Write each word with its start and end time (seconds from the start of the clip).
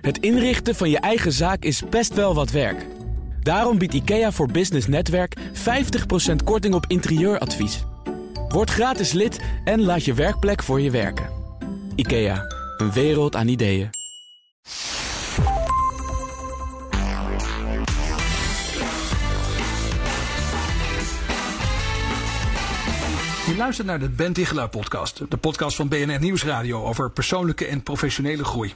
Het 0.00 0.18
inrichten 0.18 0.74
van 0.74 0.90
je 0.90 0.98
eigen 0.98 1.32
zaak 1.32 1.62
is 1.64 1.82
best 1.88 2.14
wel 2.14 2.34
wat 2.34 2.50
werk. 2.50 2.86
Daarom 3.42 3.78
biedt 3.78 3.94
IKEA 3.94 4.32
voor 4.32 4.50
Business 4.50 4.86
Netwerk 4.86 5.36
50% 5.38 5.40
korting 6.44 6.74
op 6.74 6.84
interieuradvies. 6.88 7.84
Word 8.48 8.70
gratis 8.70 9.12
lid 9.12 9.40
en 9.64 9.82
laat 9.82 10.04
je 10.04 10.14
werkplek 10.14 10.62
voor 10.62 10.80
je 10.80 10.90
werken. 10.90 11.28
IKEA, 11.94 12.44
een 12.76 12.92
wereld 12.92 13.36
aan 13.36 13.48
ideeën. 13.48 13.90
Je 23.46 23.56
luistert 23.56 23.86
naar 23.86 23.98
de 23.98 24.08
Ben 24.08 24.32
Tichelaar 24.32 24.68
podcast. 24.68 25.30
De 25.30 25.36
podcast 25.36 25.76
van 25.76 25.88
BNR 25.88 26.20
Nieuwsradio 26.20 26.84
over 26.84 27.10
persoonlijke 27.10 27.66
en 27.66 27.82
professionele 27.82 28.44
groei. 28.44 28.72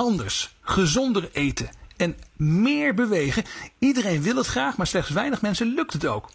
Anders, 0.00 0.54
gezonder 0.60 1.28
eten 1.32 1.70
en 1.96 2.16
meer 2.36 2.94
bewegen. 2.94 3.44
Iedereen 3.78 4.22
wil 4.22 4.36
het 4.36 4.46
graag, 4.46 4.76
maar 4.76 4.86
slechts 4.86 5.10
weinig 5.10 5.42
mensen 5.42 5.74
lukt 5.74 5.92
het 5.92 6.06
ook. 6.06 6.30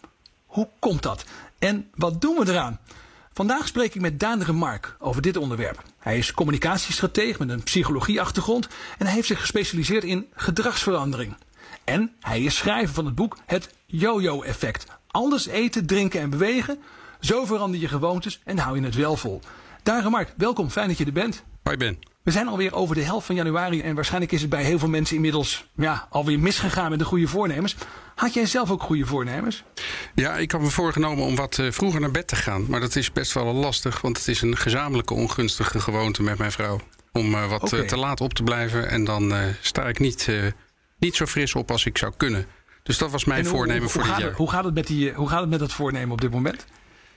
Hoe 0.46 0.68
komt 0.78 1.02
dat? 1.02 1.24
En 1.58 1.90
wat 1.94 2.20
doen 2.20 2.36
we 2.36 2.50
eraan? 2.50 2.80
Vandaag 3.32 3.66
spreek 3.66 3.94
ik 3.94 4.00
met 4.00 4.20
Daan 4.20 4.42
Remark 4.42 4.96
over 4.98 5.22
dit 5.22 5.36
onderwerp. 5.36 5.82
Hij 5.98 6.18
is 6.18 6.32
communicatiestratege 6.32 7.38
met 7.38 7.48
een 7.48 7.62
psychologieachtergrond 7.62 8.68
en 8.98 9.06
hij 9.06 9.14
heeft 9.14 9.26
zich 9.26 9.40
gespecialiseerd 9.40 10.04
in 10.04 10.26
gedragsverandering. 10.34 11.36
En 11.84 12.12
hij 12.20 12.42
is 12.42 12.56
schrijver 12.56 12.94
van 12.94 13.04
het 13.04 13.14
boek 13.14 13.36
Het 13.46 13.74
Yo-Yo-effect. 13.86 14.86
Anders 15.06 15.46
eten, 15.46 15.86
drinken 15.86 16.20
en 16.20 16.30
bewegen. 16.30 16.78
Zo 17.20 17.44
verander 17.44 17.80
je 17.80 17.88
gewoontes 17.88 18.40
en 18.44 18.58
hou 18.58 18.80
je 18.80 18.84
het 18.84 18.94
wel 18.94 19.16
vol. 19.16 19.40
Daan 19.82 20.02
Remark, 20.02 20.34
welkom. 20.36 20.70
Fijn 20.70 20.88
dat 20.88 20.98
je 20.98 21.04
er 21.04 21.12
bent. 21.12 21.42
Hoi 21.62 21.76
Ben. 21.76 22.15
We 22.26 22.32
zijn 22.32 22.48
alweer 22.48 22.74
over 22.74 22.94
de 22.94 23.02
helft 23.02 23.26
van 23.26 23.34
januari 23.34 23.80
en 23.80 23.94
waarschijnlijk 23.94 24.32
is 24.32 24.40
het 24.40 24.50
bij 24.50 24.62
heel 24.64 24.78
veel 24.78 24.88
mensen 24.88 25.16
inmiddels 25.16 25.66
ja, 25.76 26.06
alweer 26.10 26.38
misgegaan 26.40 26.90
met 26.90 26.98
de 26.98 27.04
goede 27.04 27.26
voornemens. 27.26 27.76
Had 28.14 28.34
jij 28.34 28.46
zelf 28.46 28.70
ook 28.70 28.82
goede 28.82 29.06
voornemens? 29.06 29.64
Ja, 30.14 30.36
ik 30.36 30.50
had 30.50 30.60
me 30.60 30.70
voorgenomen 30.70 31.24
om 31.24 31.36
wat 31.36 31.58
eh, 31.58 31.70
vroeger 31.70 32.00
naar 32.00 32.10
bed 32.10 32.28
te 32.28 32.36
gaan. 32.36 32.66
Maar 32.68 32.80
dat 32.80 32.96
is 32.96 33.12
best 33.12 33.32
wel 33.32 33.52
lastig, 33.54 34.00
want 34.00 34.18
het 34.18 34.28
is 34.28 34.42
een 34.42 34.56
gezamenlijke 34.56 35.14
ongunstige 35.14 35.80
gewoonte 35.80 36.22
met 36.22 36.38
mijn 36.38 36.52
vrouw. 36.52 36.80
Om 37.12 37.34
uh, 37.34 37.48
wat 37.48 37.72
uh, 37.72 37.80
te 37.80 37.96
laat 37.96 38.20
op 38.20 38.34
te 38.34 38.42
blijven 38.42 38.88
en 38.88 39.04
dan 39.04 39.34
sta 39.60 39.88
ik 39.88 39.98
niet, 39.98 40.28
niet 40.98 41.16
zo 41.16 41.26
fris 41.26 41.54
op 41.54 41.70
als 41.70 41.84
ik 41.86 41.98
zou 41.98 42.12
kunnen. 42.16 42.46
Dus 42.82 42.98
dat 42.98 43.10
was 43.10 43.24
mijn 43.24 43.42
hoe- 43.42 43.50
voornemen 43.50 43.82
hoe, 43.82 43.90
voor 43.90 44.02
dit 44.02 44.10
jaar. 44.16 44.20
het, 44.20 44.36
hoe, 44.36 44.50
gaat 44.50 44.64
het 44.64 44.74
met 44.74 44.86
die, 44.86 45.12
hoe 45.12 45.28
gaat 45.28 45.40
het 45.40 45.50
met 45.50 45.58
dat 45.58 45.72
voornemen 45.72 46.10
op 46.10 46.20
dit 46.20 46.30
moment? 46.30 46.64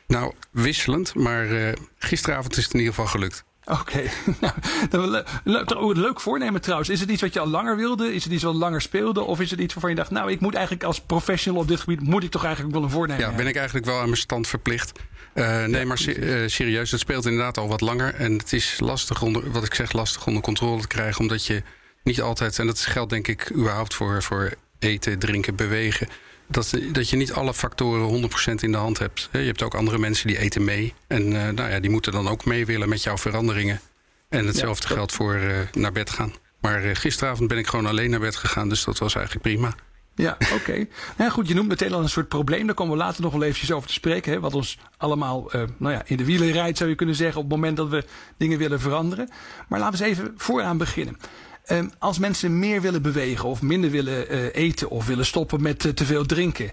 Nou, 0.07 0.33
wisselend, 0.51 1.15
maar 1.15 1.67
eh, 1.67 1.73
gisteravond 1.97 2.57
is 2.57 2.63
het 2.63 2.73
in 2.73 2.79
ieder 2.79 2.93
geval 2.93 3.09
gelukt. 3.09 3.43
Oké, 3.69 4.03
nou, 4.91 5.07
le- 5.07 5.23
le- 5.43 5.75
oh, 5.77 5.95
leuk 5.95 6.21
voornemen 6.21 6.61
trouwens. 6.61 6.89
Is 6.89 6.99
het 6.99 7.09
iets 7.09 7.21
wat 7.21 7.33
je 7.33 7.39
al 7.39 7.47
langer 7.47 7.75
wilde? 7.75 8.13
Is 8.13 8.23
het 8.23 8.33
iets 8.33 8.43
wat 8.43 8.55
langer 8.55 8.81
speelde? 8.81 9.21
Of 9.21 9.39
is 9.39 9.51
het 9.51 9.59
iets 9.59 9.73
waarvan 9.73 9.91
je 9.91 9.97
dacht, 9.97 10.11
nou, 10.11 10.31
ik 10.31 10.39
moet 10.39 10.53
eigenlijk 10.53 10.83
als 10.83 11.01
professional 11.01 11.61
op 11.61 11.67
dit 11.67 11.79
gebied, 11.79 12.01
moet 12.01 12.23
ik 12.23 12.31
toch 12.31 12.43
eigenlijk 12.43 12.73
wel 12.75 12.83
een 12.83 12.89
voornemen 12.89 13.29
Ja, 13.29 13.35
ben 13.35 13.47
ik 13.47 13.55
eigenlijk 13.55 13.85
wel 13.85 13.99
aan 13.99 14.05
mijn 14.05 14.17
stand 14.17 14.47
verplicht. 14.47 14.91
Eh, 15.33 15.65
nee, 15.65 15.85
maar 15.85 15.99
eh, 16.05 16.47
serieus, 16.47 16.91
het 16.91 16.99
speelt 16.99 17.25
inderdaad 17.25 17.57
al 17.57 17.67
wat 17.67 17.81
langer. 17.81 18.13
En 18.15 18.37
het 18.37 18.53
is 18.53 18.79
lastig 18.79 19.21
onder, 19.21 19.51
wat 19.51 19.63
ik 19.63 19.73
zeg, 19.73 19.91
lastig 19.91 20.27
onder 20.27 20.41
controle 20.41 20.81
te 20.81 20.87
krijgen. 20.87 21.21
Omdat 21.21 21.45
je 21.45 21.63
niet 22.03 22.21
altijd, 22.21 22.59
en 22.59 22.65
dat 22.67 22.79
geldt 22.79 23.09
denk 23.09 23.27
ik 23.27 23.51
überhaupt 23.55 23.93
voor, 23.93 24.23
voor 24.23 24.53
eten, 24.79 25.19
drinken, 25.19 25.55
bewegen. 25.55 26.07
Dat, 26.51 26.73
dat 26.91 27.09
je 27.09 27.15
niet 27.17 27.33
alle 27.33 27.53
factoren 27.53 28.29
100% 28.51 28.53
in 28.59 28.71
de 28.71 28.77
hand 28.77 28.99
hebt. 28.99 29.29
Je 29.31 29.37
hebt 29.37 29.61
ook 29.63 29.75
andere 29.75 29.97
mensen 29.97 30.27
die 30.27 30.37
eten 30.39 30.63
mee. 30.63 30.93
En 31.07 31.23
eh, 31.45 31.53
nou 31.53 31.69
ja, 31.69 31.79
die 31.79 31.89
moeten 31.89 32.11
dan 32.11 32.27
ook 32.27 32.45
mee 32.45 32.65
willen 32.65 32.89
met 32.89 33.03
jouw 33.03 33.17
veranderingen. 33.17 33.79
En 34.29 34.45
hetzelfde 34.47 34.87
dat- 34.87 34.97
geldt 34.97 35.11
voor 35.11 35.33
eh, 35.35 35.57
naar 35.73 35.91
bed 35.91 36.09
gaan. 36.09 36.33
Maar 36.61 36.83
eh, 36.83 36.95
gisteravond 36.95 37.47
ben 37.49 37.57
ik 37.57 37.67
gewoon 37.67 37.85
alleen 37.85 38.09
naar 38.09 38.19
bed 38.19 38.35
gegaan. 38.35 38.69
Dus 38.69 38.83
dat 38.83 38.97
was 38.97 39.15
eigenlijk 39.15 39.45
prima. 39.45 39.73
Ja, 40.15 40.37
oké. 40.53 40.71
Nou 41.17 41.29
ja, 41.29 41.29
goed, 41.29 41.47
je 41.47 41.53
noemt 41.53 41.67
meteen 41.67 41.93
al 41.93 42.01
een 42.01 42.09
soort 42.09 42.27
probleem. 42.27 42.65
Daar 42.65 42.75
komen 42.75 42.97
we 42.97 43.03
later 43.03 43.21
nog 43.21 43.31
wel 43.31 43.43
eventjes 43.43 43.71
over 43.71 43.87
te 43.87 43.93
spreken. 43.93 44.31
Hè, 44.31 44.39
wat 44.39 44.53
ons 44.53 44.77
allemaal 44.97 45.51
nou 45.77 45.93
ja, 45.93 46.01
in 46.05 46.17
de 46.17 46.25
wielen 46.25 46.51
rijdt, 46.51 46.77
zou 46.77 46.89
je 46.89 46.95
kunnen 46.95 47.15
zeggen, 47.15 47.41
op 47.41 47.43
het 47.49 47.55
moment 47.55 47.77
dat 47.77 47.89
we 47.89 48.05
dingen 48.37 48.57
willen 48.57 48.79
veranderen. 48.79 49.29
Maar 49.67 49.79
laten 49.79 49.99
we 49.99 50.05
eens 50.05 50.17
even 50.17 50.33
vooraan 50.37 50.77
beginnen. 50.77 51.17
Ehm, 51.69 51.87
als 51.99 52.19
mensen 52.19 52.59
meer 52.59 52.81
willen 52.81 53.01
bewegen 53.01 53.49
of 53.49 53.61
minder 53.61 53.89
willen 53.89 54.29
eh, 54.29 54.63
eten 54.63 54.89
of 54.89 55.05
willen 55.05 55.25
stoppen 55.25 55.61
met 55.61 55.85
eh, 55.85 55.91
te 55.91 56.05
veel 56.05 56.25
drinken. 56.25 56.71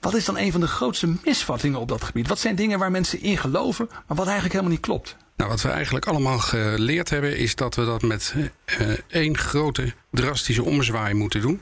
Wat 0.00 0.14
is 0.14 0.24
dan 0.24 0.38
een 0.38 0.52
van 0.52 0.60
de 0.60 0.66
grootste 0.66 1.14
misvattingen 1.24 1.80
op 1.80 1.88
dat 1.88 2.04
gebied? 2.04 2.28
Wat 2.28 2.38
zijn 2.38 2.54
dingen 2.54 2.78
waar 2.78 2.90
mensen 2.90 3.22
in 3.22 3.38
geloven, 3.38 3.86
maar 3.88 4.16
wat 4.16 4.26
eigenlijk 4.26 4.52
helemaal 4.52 4.72
niet 4.72 4.84
klopt? 4.84 5.16
Nou, 5.36 5.50
wat 5.50 5.62
we 5.62 5.68
eigenlijk 5.68 6.06
allemaal 6.06 6.38
geleerd 6.38 7.10
hebben, 7.10 7.36
is 7.36 7.54
dat 7.54 7.74
we 7.74 7.84
dat 7.84 8.02
met 8.02 8.34
eh, 8.64 8.90
één 9.08 9.38
grote 9.38 9.92
drastische 10.10 10.64
omzwaai 10.64 11.14
moeten 11.14 11.40
doen. 11.40 11.60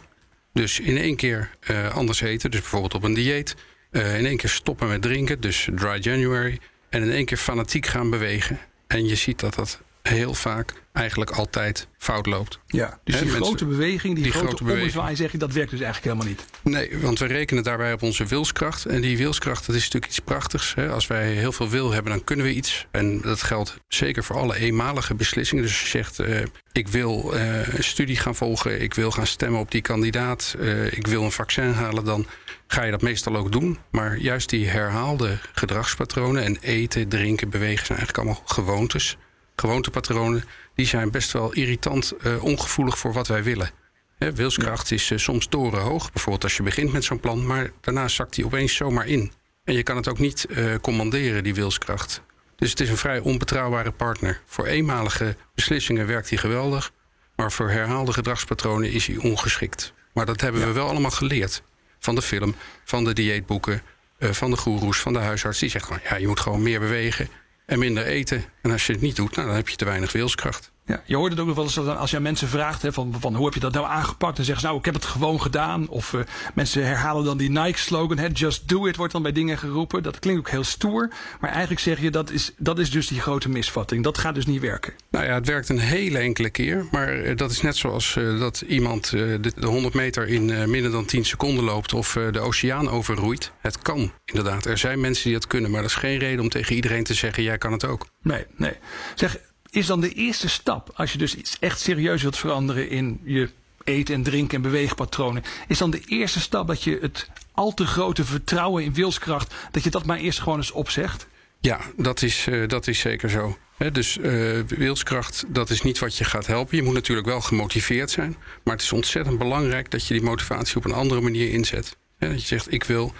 Dus 0.53 0.81
in 0.81 0.97
één 0.97 1.17
keer 1.17 1.51
anders 1.93 2.21
eten, 2.21 2.51
dus 2.51 2.61
bijvoorbeeld 2.61 2.95
op 2.95 3.03
een 3.03 3.15
dieet. 3.15 3.57
In 3.91 4.27
één 4.27 4.37
keer 4.37 4.51
stoppen 4.51 4.89
met 4.89 5.03
drinken, 5.03 5.41
dus 5.41 5.69
dry 5.75 5.99
January. 6.01 6.59
En 6.89 7.03
in 7.03 7.11
één 7.11 7.25
keer 7.25 7.37
fanatiek 7.37 7.87
gaan 7.87 8.11
bewegen. 8.11 8.59
En 8.87 9.07
je 9.07 9.15
ziet 9.15 9.41
dat 9.41 9.55
dat 9.55 9.81
heel 10.07 10.35
vaak, 10.35 10.73
eigenlijk 10.93 11.31
altijd 11.31 11.89
fout 11.99 12.27
loopt. 12.27 12.59
Ja, 12.67 12.99
dus 13.05 13.15
die 13.15 13.25
mensen- 13.25 13.45
grote 13.45 13.65
beweging, 13.65 14.15
die, 14.15 14.23
die 14.23 14.33
grote, 14.33 14.65
grote 14.65 15.17
zeg 15.17 15.33
je, 15.33 15.39
dat 15.39 15.53
werkt 15.53 15.71
dus 15.71 15.81
eigenlijk 15.81 16.13
helemaal 16.15 16.27
niet. 16.27 16.45
Nee, 16.63 16.99
want 17.01 17.19
we 17.19 17.27
rekenen 17.27 17.63
daarbij 17.63 17.93
op 17.93 18.03
onze 18.03 18.25
wilskracht. 18.25 18.85
En 18.85 19.01
die 19.01 19.17
wilskracht, 19.17 19.67
dat 19.67 19.77
is 19.77 19.85
natuurlijk 19.85 20.13
iets 20.13 20.21
prachtigs. 20.21 20.75
Hè? 20.75 20.89
Als 20.89 21.07
wij 21.07 21.31
heel 21.31 21.53
veel 21.53 21.69
wil 21.69 21.93
hebben, 21.93 22.13
dan 22.13 22.25
kunnen 22.25 22.47
we 22.47 22.55
iets. 22.55 22.87
En 22.91 23.21
dat 23.21 23.43
geldt 23.43 23.77
zeker 23.89 24.25
voor 24.25 24.37
alle 24.37 24.57
eenmalige 24.57 25.15
beslissingen. 25.15 25.65
Dus 25.65 25.73
als 25.73 25.83
je 25.83 25.99
zegt, 25.99 26.19
eh, 26.19 26.43
ik 26.73 26.89
wil 26.89 27.35
eh, 27.35 27.75
een 27.75 27.85
studie 27.85 28.17
gaan 28.17 28.35
volgen... 28.35 28.81
ik 28.83 28.95
wil 28.95 29.11
gaan 29.11 29.27
stemmen 29.27 29.61
op 29.61 29.71
die 29.71 29.83
kandidaat... 29.83 30.57
eh, 30.61 30.93
ik 30.93 31.07
wil 31.07 31.23
een 31.23 31.33
vaccin 31.33 31.73
halen, 31.73 32.05
dan 32.05 32.27
ga 32.67 32.83
je 32.83 32.91
dat 32.91 33.03
meestal 33.03 33.37
ook 33.37 33.53
doen. 33.53 33.79
Maar 33.91 34.17
juist 34.17 34.49
die 34.49 34.69
herhaalde 34.69 35.39
gedragspatronen... 35.53 36.43
en 36.43 36.57
eten, 36.61 37.09
drinken, 37.09 37.51
bewegen 37.51 37.87
zijn 37.87 37.99
eigenlijk 37.99 38.19
allemaal 38.19 38.43
gewoontes. 38.47 39.17
Gewoontepatronen, 39.57 40.45
die 40.75 40.87
zijn 40.87 41.11
best 41.11 41.33
wel 41.33 41.53
irritant 41.53 42.13
eh, 42.13 42.45
ongevoelig 42.45 42.99
voor 42.99 43.13
wat 43.13 43.27
wij 43.27 43.43
willen. 43.43 43.71
Wilskracht 44.19 44.91
is 44.91 45.11
eh, 45.11 45.19
soms 45.19 45.47
torenhoog, 45.47 46.13
bijvoorbeeld 46.13 46.45
als 46.45 46.57
je 46.57 46.63
begint 46.63 46.93
met 46.93 47.05
zo'n 47.05 47.21
plan, 47.21 47.47
maar 47.47 47.71
daarna 47.81 48.09
zakt 48.09 48.35
die 48.35 48.45
opeens 48.45 48.75
zomaar 48.75 49.07
in. 49.07 49.33
En 49.65 49.75
je 49.75 49.83
kan 49.83 49.97
het 49.97 50.09
ook 50.09 50.19
niet 50.19 50.45
eh, 50.45 50.75
commanderen, 50.81 51.45
die 51.45 51.55
wilskracht. 51.55 52.23
Dus 52.57 52.71
het 52.71 52.81
is 52.81 52.91
een 52.91 52.97
vrij 52.97 53.19
onbetrouwbare 53.19 53.91
partner. 53.91 54.41
Voor 54.47 54.67
eenmalige 54.67 55.37
beslissingen 55.55 56.07
werkt 56.07 56.29
hij 56.29 56.39
geweldig, 56.39 56.93
maar 57.37 57.53
voor 57.53 57.71
herhaalde 57.71 58.13
gedragspatronen 58.13 58.91
is 58.91 59.07
hij 59.07 59.17
ongeschikt. 59.17 59.93
Maar 60.13 60.27
dat 60.27 60.41
hebben 60.41 60.67
we 60.67 60.73
wel 60.73 60.89
allemaal 60.89 61.11
geleerd. 61.11 61.63
Van 61.99 62.15
de 62.15 62.23
film, 62.23 62.55
van 62.85 63.05
de 63.05 63.13
dieetboeken, 63.13 63.83
van 64.19 64.51
de 64.51 64.57
goeroes, 64.57 64.99
van 64.99 65.13
de 65.13 65.19
huisarts. 65.19 65.59
Die 65.59 65.71
zegt 65.71 65.85
gewoon, 65.85 66.01
ja, 66.09 66.17
je 66.17 66.27
moet 66.27 66.41
gewoon 66.41 66.63
meer 66.63 66.81
bewegen 66.81 67.29
en 67.67 67.79
minder 67.79 68.05
eten. 68.05 68.45
En 68.67 68.73
als 68.73 68.87
je 68.87 68.93
het 68.93 69.03
niet 69.03 69.17
doet, 69.17 69.37
nou, 69.37 69.47
dan 69.47 69.57
heb 69.57 69.69
je 69.69 69.77
te 69.77 69.85
weinig 69.85 70.13
wilskracht. 70.13 70.71
Ja, 70.87 71.03
je 71.05 71.17
hoort 71.17 71.31
het 71.31 71.41
ook 71.41 71.47
nog 71.47 71.57
wel 71.57 71.65
eens 71.65 71.79
als 71.79 72.11
je 72.11 72.17
aan 72.17 72.23
mensen 72.23 72.49
vraagt 72.49 72.83
hè, 72.83 72.93
van, 72.93 73.15
van 73.21 73.35
hoe 73.35 73.45
heb 73.45 73.55
je 73.55 73.61
dat 73.61 73.73
nou 73.73 73.87
aangepakt, 73.87 74.37
dan 74.37 74.45
zeggen 74.45 74.63
ze 74.63 74.67
nou 74.67 74.79
ik 74.79 74.85
heb 74.85 74.95
het 74.95 75.05
gewoon 75.05 75.41
gedaan. 75.41 75.89
Of 75.89 76.15
eh, 76.15 76.21
mensen 76.55 76.87
herhalen 76.87 77.25
dan 77.25 77.37
die 77.37 77.51
Nike 77.51 77.79
slogan, 77.79 78.19
hè, 78.19 78.27
just 78.33 78.69
do 78.69 78.87
it 78.87 78.97
wordt 78.97 79.13
dan 79.13 79.23
bij 79.23 79.33
dingen 79.33 79.59
geroepen. 79.59 80.03
Dat 80.03 80.19
klinkt 80.19 80.41
ook 80.41 80.51
heel 80.51 80.65
stoer, 80.65 81.11
maar 81.41 81.51
eigenlijk 81.51 81.81
zeg 81.81 82.01
je 82.01 82.11
dat 82.11 82.31
is, 82.31 82.53
dat 82.59 82.79
is 82.79 82.91
dus 82.91 83.09
die 83.09 83.21
grote 83.21 83.49
misvatting. 83.49 84.05
Dat 84.05 84.19
gaat 84.19 84.35
dus 84.35 84.47
niet 84.47 84.61
werken. 84.61 84.93
Nou 85.11 85.25
ja, 85.25 85.35
het 85.35 85.47
werkt 85.47 85.69
een 85.69 85.79
hele 85.79 86.19
enkele 86.19 86.51
keer. 86.51 86.87
Maar 86.91 87.09
eh, 87.09 87.37
dat 87.37 87.51
is 87.51 87.61
net 87.61 87.77
zoals 87.77 88.17
eh, 88.17 88.39
dat 88.39 88.61
iemand 88.69 89.11
de, 89.11 89.53
de 89.57 89.67
100 89.67 89.95
meter 89.95 90.29
in 90.29 90.71
minder 90.71 90.91
dan 90.91 91.05
10 91.05 91.25
seconden 91.25 91.65
loopt 91.65 91.93
of 91.93 92.13
de 92.13 92.41
oceaan 92.41 92.89
overroeit. 92.89 93.53
Het 93.61 93.79
kan, 93.79 94.13
inderdaad. 94.25 94.67
Er 94.67 94.79
zijn 94.79 95.01
mensen 95.01 95.25
die 95.25 95.33
dat 95.33 95.47
kunnen, 95.47 95.71
maar 95.71 95.81
dat 95.81 95.91
is 95.91 95.97
geen 95.97 96.19
reden 96.19 96.41
om 96.41 96.49
tegen 96.49 96.75
iedereen 96.75 97.05
te 97.05 97.15
zeggen: 97.15 97.43
jij 97.43 97.59
kan 97.59 97.73
het 97.73 97.85
ook. 97.85 98.07
Nee, 98.23 98.47
nee. 98.57 98.73
Zeg, 99.15 99.39
is 99.71 99.87
dan 99.87 100.01
de 100.01 100.13
eerste 100.13 100.49
stap, 100.49 100.91
als 100.95 101.13
je 101.13 101.19
dus 101.19 101.35
iets 101.35 101.57
echt 101.59 101.81
serieus 101.81 102.23
wilt 102.23 102.39
veranderen 102.39 102.89
in 102.89 103.21
je 103.25 103.51
eten 103.85 104.15
en 104.15 104.23
drinken 104.23 104.57
en 104.57 104.63
beweegpatronen, 104.63 105.43
is 105.69 105.79
dan 105.79 105.91
de 105.91 106.03
eerste 106.07 106.41
stap 106.41 106.67
dat 106.67 106.83
je 106.83 106.99
het 107.01 107.31
al 107.53 107.75
te 107.75 107.87
grote 107.87 108.25
vertrouwen 108.25 108.85
in 108.85 108.95
wilskracht, 108.95 109.55
dat 109.71 109.85
je 109.85 109.91
dat 109.91 110.07
maar 110.07 110.19
eerst 110.19 110.39
gewoon 110.39 110.59
eens 110.59 110.71
opzegt? 110.71 111.27
Ja, 111.61 111.81
dat 111.97 112.23
is, 112.23 112.47
eh, 112.47 112.69
dat 112.69 112.87
is 112.87 112.99
zeker 112.99 113.31
zo. 113.31 113.59
Dus 113.93 114.19
eh, 114.19 114.61
wilskracht, 114.67 115.45
dat 115.49 115.71
is 115.71 115.83
niet 115.83 115.99
wat 115.99 116.17
je 116.17 116.25
gaat 116.25 116.47
helpen. 116.47 116.77
Je 116.77 116.83
moet 116.83 116.95
natuurlijk 116.95 117.27
wel 117.27 117.41
gemotiveerd 117.41 118.11
zijn. 118.11 118.37
Maar 118.65 118.75
het 118.75 118.83
is 118.83 118.93
ontzettend 118.93 119.39
belangrijk 119.39 119.91
dat 119.91 120.07
je 120.07 120.15
die 120.15 120.23
motivatie 120.23 120.77
op 120.77 120.85
een 120.85 120.93
andere 120.93 121.21
manier 121.21 121.51
inzet. 121.51 121.97
Dat 122.19 122.41
je 122.41 122.47
zegt, 122.47 122.73
ik 122.73 122.85
wil 122.85 123.13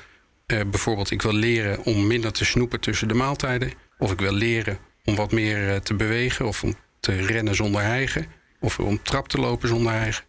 eh, 0.47 0.61
bijvoorbeeld 0.71 1.11
ik 1.11 1.23
wil 1.23 1.33
leren 1.33 1.85
om 1.85 2.07
minder 2.07 2.33
te 2.33 2.45
snoepen 2.45 2.81
tussen 2.81 3.09
de 3.09 3.15
maaltijden. 3.15 3.73
Of 3.99 4.13
ik 4.13 4.21
wil 4.21 4.33
leren 4.33 4.79
om 5.07 5.15
wat 5.15 5.33
meer 5.33 5.73
eh, 5.73 5.77
te 5.77 5.95
bewegen. 5.95 6.47
Of 6.47 6.63
om 6.63 6.75
te 7.01 7.13
rennen 7.13 7.55
zonder 7.55 7.83
hijgen. 7.83 8.27
Of 8.61 8.79
om 8.79 9.03
trap 9.03 9.29
te 9.29 9.39
lopen 9.39 9.69
zonder 9.69 9.93
hijgen. 9.93 10.25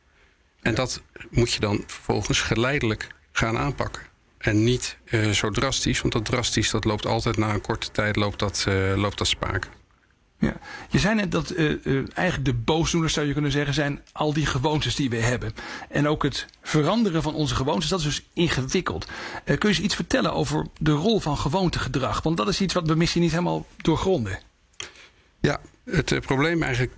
En 0.62 0.76
dat 0.76 1.02
moet 1.30 1.54
je 1.54 1.60
dan 1.60 1.84
vervolgens 1.88 2.42
geleidelijk 2.42 3.08
gaan 3.32 3.58
aanpakken. 3.58 4.02
En 4.38 4.64
niet 4.64 4.98
eh, 5.06 5.30
zo 5.30 5.50
drastisch, 5.50 6.02
want 6.02 6.14
dat 6.14 6.26
drastisch 6.26 6.70
dat 6.70 6.86
loopt 6.86 7.06
altijd 7.06 7.38
na 7.38 7.54
een 7.54 7.62
korte 7.62 7.92
tijd 7.92 8.16
loopt 8.16 8.40
dat, 8.40 8.66
eh, 8.68 8.94
loopt 8.96 9.18
dat 9.18 9.28
spaak. 9.28 9.70
Ja. 10.40 10.54
Je 10.90 11.00
zei 11.00 11.16
net 11.16 11.32
dat 11.32 11.52
uh, 11.52 11.76
uh, 11.84 12.04
eigenlijk 12.14 12.46
de 12.46 12.54
boosdoeners, 12.54 13.14
zou 13.14 13.28
je 13.28 13.34
kunnen 13.34 13.52
zeggen, 13.52 13.74
zijn 13.74 14.02
al 14.12 14.34
die 14.34 14.46
gewoontes 14.46 14.96
die 14.96 15.10
we 15.10 15.16
hebben. 15.16 15.54
En 15.90 16.08
ook 16.08 16.24
het 16.24 16.46
veranderen 16.62 17.22
van 17.22 17.34
onze 17.34 17.56
gewoontes, 17.56 17.90
dat 17.90 18.00
is 18.00 18.06
dus 18.06 18.24
ingewikkeld. 18.34 19.06
Uh, 19.06 19.12
kun 19.44 19.70
je 19.70 19.76
eens 19.76 19.80
iets 19.80 19.96
vertellen 19.96 20.34
over 20.34 20.66
de 20.80 20.92
rol 20.92 21.20
van 21.20 21.38
gewoontegedrag? 21.38 22.22
Want 22.22 22.38
dat 22.38 22.48
is 22.48 22.62
iets 22.62 22.74
wat 22.74 22.88
we 22.88 22.96
misschien 22.96 23.22
niet 23.22 23.32
helemaal 23.32 23.66
doorgronden. 23.78 24.40
Ja, 25.48 25.60
het 25.86 26.20
probleem 26.22 26.64
eigenlijk, 26.64 26.94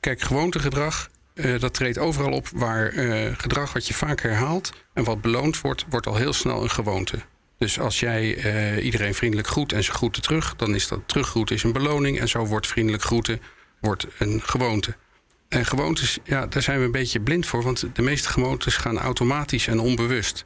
kijk, 0.00 0.20
gewoontegedrag, 0.20 1.10
dat 1.58 1.74
treedt 1.74 1.98
overal 1.98 2.32
op 2.32 2.48
waar 2.48 2.92
gedrag 3.36 3.72
wat 3.72 3.86
je 3.86 3.94
vaak 3.94 4.20
herhaalt 4.20 4.72
en 4.92 5.04
wat 5.04 5.20
beloond 5.20 5.60
wordt, 5.60 5.84
wordt 5.88 6.06
al 6.06 6.16
heel 6.16 6.32
snel 6.32 6.62
een 6.62 6.70
gewoonte. 6.70 7.18
Dus 7.58 7.80
als 7.80 8.00
jij 8.00 8.44
uh, 8.76 8.84
iedereen 8.84 9.14
vriendelijk 9.14 9.48
groet 9.48 9.72
en 9.72 9.84
ze 9.84 9.92
groeten 9.92 10.22
terug, 10.22 10.56
dan 10.56 10.74
is 10.74 10.88
dat 10.88 11.00
teruggroeten 11.06 11.56
is 11.56 11.62
een 11.62 11.72
beloning. 11.72 12.20
En 12.20 12.28
zo 12.28 12.46
wordt 12.46 12.66
vriendelijk 12.66 13.02
groeten 13.02 13.40
wordt 13.80 14.06
een 14.18 14.40
gewoonte. 14.44 14.96
En 15.48 15.66
gewoontes, 15.66 16.18
ja, 16.24 16.46
daar 16.46 16.62
zijn 16.62 16.78
we 16.78 16.84
een 16.84 16.90
beetje 16.90 17.20
blind 17.20 17.46
voor, 17.46 17.62
want 17.62 17.86
de 17.92 18.02
meeste 18.02 18.28
gewoontes 18.28 18.76
gaan 18.76 18.98
automatisch 18.98 19.66
en 19.66 19.80
onbewust. 19.80 20.44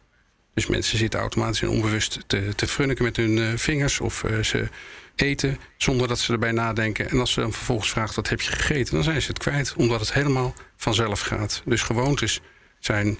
Dus 0.55 0.67
mensen 0.67 0.99
zitten 0.99 1.20
automatisch 1.20 1.62
en 1.62 1.69
onbewust 1.69 2.19
te, 2.26 2.52
te 2.55 2.67
frunniken 2.67 3.05
met 3.05 3.17
hun 3.17 3.37
uh, 3.37 3.49
vingers 3.56 4.00
of 4.00 4.23
uh, 4.23 4.43
ze 4.43 4.69
eten 5.16 5.58
zonder 5.76 6.08
dat 6.08 6.18
ze 6.18 6.32
erbij 6.32 6.52
nadenken. 6.52 7.10
En 7.10 7.20
als 7.20 7.32
ze 7.32 7.40
dan 7.40 7.52
vervolgens 7.52 7.90
vraagt 7.90 8.14
wat 8.14 8.28
heb 8.28 8.40
je 8.40 8.50
gegeten, 8.50 8.94
dan 8.94 9.04
zijn 9.04 9.22
ze 9.22 9.28
het 9.28 9.38
kwijt, 9.38 9.74
omdat 9.76 10.00
het 10.00 10.12
helemaal 10.12 10.54
vanzelf 10.76 11.20
gaat. 11.20 11.62
Dus 11.64 11.82
gewoontes 11.82 12.40
zijn 12.78 13.18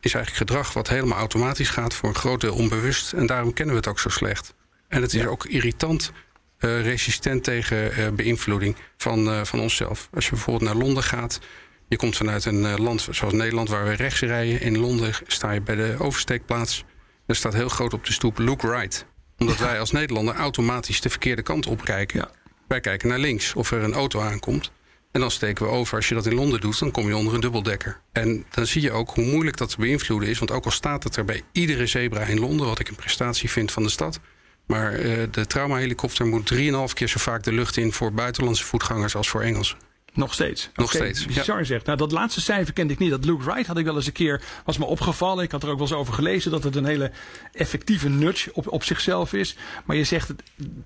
is 0.00 0.14
eigenlijk 0.14 0.50
gedrag 0.50 0.72
wat 0.72 0.88
helemaal 0.88 1.18
automatisch 1.18 1.68
gaat, 1.68 1.94
voor 1.94 2.08
een 2.08 2.14
groot 2.14 2.40
deel 2.40 2.54
onbewust. 2.54 3.12
En 3.12 3.26
daarom 3.26 3.52
kennen 3.52 3.74
we 3.74 3.80
het 3.80 3.90
ook 3.90 4.00
zo 4.00 4.08
slecht. 4.08 4.54
En 4.88 5.02
het 5.02 5.14
is 5.14 5.26
ook 5.26 5.44
irritant, 5.44 6.12
uh, 6.60 6.82
resistent 6.82 7.44
tegen 7.44 7.98
uh, 7.98 8.08
beïnvloeding 8.08 8.76
van, 8.96 9.46
van 9.46 9.60
onszelf. 9.60 10.08
Als 10.14 10.24
je 10.24 10.30
bijvoorbeeld 10.30 10.70
naar 10.72 10.82
Londen 10.82 11.02
gaat, 11.02 11.40
je 11.88 11.96
komt 11.96 12.16
vanuit 12.16 12.44
een 12.44 12.80
land 12.80 13.08
zoals 13.10 13.34
Nederland 13.34 13.68
waar 13.68 13.84
we 13.84 13.92
rechts 13.92 14.20
rijden. 14.20 14.60
In 14.60 14.78
Londen 14.78 15.12
sta 15.26 15.50
je 15.50 15.60
bij 15.60 15.74
de 15.74 15.96
oversteekplaats. 15.98 16.84
Er 17.26 17.36
staat 17.36 17.54
heel 17.54 17.68
groot 17.68 17.92
op 17.92 18.06
de 18.06 18.12
stoep 18.12 18.38
look 18.38 18.62
right. 18.62 19.06
Omdat 19.40 19.58
wij 19.58 19.80
als 19.80 19.90
Nederlander 19.90 20.34
automatisch 20.34 21.00
de 21.00 21.10
verkeerde 21.10 21.42
kant 21.42 21.66
op 21.66 21.84
kijken. 21.84 22.28
Wij 22.68 22.80
kijken 22.80 23.08
naar 23.08 23.18
links 23.18 23.54
of 23.54 23.70
er 23.70 23.82
een 23.82 23.92
auto 23.92 24.20
aankomt. 24.20 24.70
En 25.12 25.20
dan 25.20 25.30
steken 25.30 25.64
we 25.64 25.70
over. 25.70 25.96
Als 25.96 26.08
je 26.08 26.14
dat 26.14 26.26
in 26.26 26.34
Londen 26.34 26.60
doet, 26.60 26.78
dan 26.78 26.90
kom 26.90 27.06
je 27.06 27.16
onder 27.16 27.34
een 27.34 27.40
dubbeldekker. 27.40 28.00
En 28.12 28.44
dan 28.50 28.66
zie 28.66 28.82
je 28.82 28.92
ook 28.92 29.10
hoe 29.10 29.24
moeilijk 29.24 29.56
dat 29.56 29.68
te 29.68 29.76
beïnvloeden 29.76 30.28
is. 30.28 30.38
Want 30.38 30.50
ook 30.50 30.64
al 30.64 30.70
staat 30.70 31.04
het 31.04 31.16
er 31.16 31.24
bij 31.24 31.42
iedere 31.52 31.86
zebra 31.86 32.20
in 32.20 32.40
Londen, 32.40 32.66
wat 32.66 32.78
ik 32.78 32.88
een 32.88 32.94
prestatie 32.94 33.50
vind 33.50 33.72
van 33.72 33.82
de 33.82 33.88
stad. 33.88 34.20
Maar 34.66 35.00
uh, 35.00 35.22
de 35.30 35.46
traumahelikopter 35.46 36.26
moet 36.26 36.54
3,5 36.54 36.60
keer 36.94 37.08
zo 37.08 37.18
vaak 37.18 37.42
de 37.42 37.52
lucht 37.52 37.76
in 37.76 37.92
voor 37.92 38.12
buitenlandse 38.12 38.64
voetgangers 38.64 39.14
als 39.14 39.28
voor 39.28 39.42
Engelsen. 39.42 39.78
Nog 40.12 40.34
steeds. 40.34 40.70
Nog 40.74 40.94
okay, 40.94 41.00
steeds. 41.00 41.26
Bizar 41.26 41.58
ja. 41.58 41.64
zegt. 41.64 41.86
Nou, 41.86 41.98
dat 41.98 42.12
laatste 42.12 42.40
cijfer 42.40 42.72
kende 42.72 42.92
ik 42.92 42.98
niet. 42.98 43.10
Dat 43.10 43.24
Luke 43.24 43.44
Wright 43.44 43.66
had 43.66 43.78
ik 43.78 43.84
wel 43.84 43.96
eens 43.96 44.06
een 44.06 44.12
keer, 44.12 44.42
was 44.64 44.78
me 44.78 44.84
opgevallen. 44.84 45.44
Ik 45.44 45.50
had 45.50 45.62
er 45.62 45.68
ook 45.68 45.78
wel 45.78 45.86
eens 45.86 45.96
over 45.96 46.14
gelezen 46.14 46.50
dat 46.50 46.62
het 46.62 46.76
een 46.76 46.84
hele 46.84 47.10
effectieve 47.52 48.08
nudge 48.08 48.50
op, 48.54 48.68
op 48.72 48.84
zichzelf 48.84 49.32
is. 49.32 49.56
Maar 49.84 49.96
je 49.96 50.04
zegt 50.04 50.28
het 50.28 50.42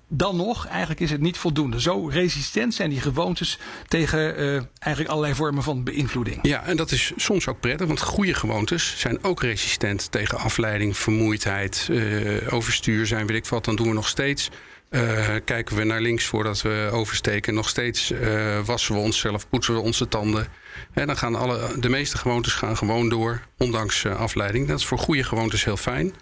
dan 0.07 0.35
nog, 0.35 0.67
eigenlijk 0.67 0.99
is 0.99 1.11
het 1.11 1.21
niet 1.21 1.37
voldoende. 1.37 1.81
Zo 1.81 2.07
resistent 2.07 2.73
zijn 2.73 2.89
die 2.89 3.01
gewoontes 3.01 3.59
tegen 3.87 4.39
uh, 4.39 4.61
eigenlijk 4.79 5.13
allerlei 5.13 5.35
vormen 5.35 5.63
van 5.63 5.83
beïnvloeding. 5.83 6.39
Ja, 6.41 6.63
en 6.63 6.77
dat 6.77 6.91
is 6.91 7.11
soms 7.15 7.47
ook 7.47 7.59
prettig, 7.59 7.87
want 7.87 8.01
goede 8.01 8.33
gewoontes 8.33 8.93
zijn 8.97 9.23
ook 9.23 9.41
resistent 9.41 10.11
tegen 10.11 10.37
afleiding, 10.37 10.97
vermoeidheid, 10.97 11.87
uh, 11.91 12.53
overstuur 12.53 13.07
zijn, 13.07 13.27
weet 13.27 13.37
ik 13.37 13.45
wat. 13.45 13.65
Dan 13.65 13.75
doen 13.75 13.87
we 13.87 13.93
nog 13.93 14.07
steeds. 14.07 14.49
Uh, 14.89 15.35
kijken 15.45 15.75
we 15.75 15.83
naar 15.83 16.01
links 16.01 16.25
voordat 16.25 16.61
we 16.61 16.89
oversteken. 16.91 17.53
Nog 17.53 17.69
steeds 17.69 18.11
uh, 18.11 18.65
wassen 18.65 18.95
we 18.95 19.01
onszelf, 19.01 19.49
poetsen 19.49 19.73
we 19.73 19.79
onze 19.79 20.07
tanden. 20.07 20.47
En 20.93 21.07
dan 21.07 21.17
gaan 21.17 21.35
alle, 21.35 21.79
de 21.79 21.89
meeste 21.89 22.17
gewoontes 22.17 22.53
gaan 22.53 22.77
gewoon 22.77 23.09
door, 23.09 23.41
ondanks 23.57 24.03
uh, 24.03 24.19
afleiding. 24.19 24.67
Dat 24.67 24.79
is 24.79 24.85
voor 24.85 24.97
goede 24.97 25.23
gewoontes 25.23 25.63
heel 25.63 25.77
fijn. 25.77 26.13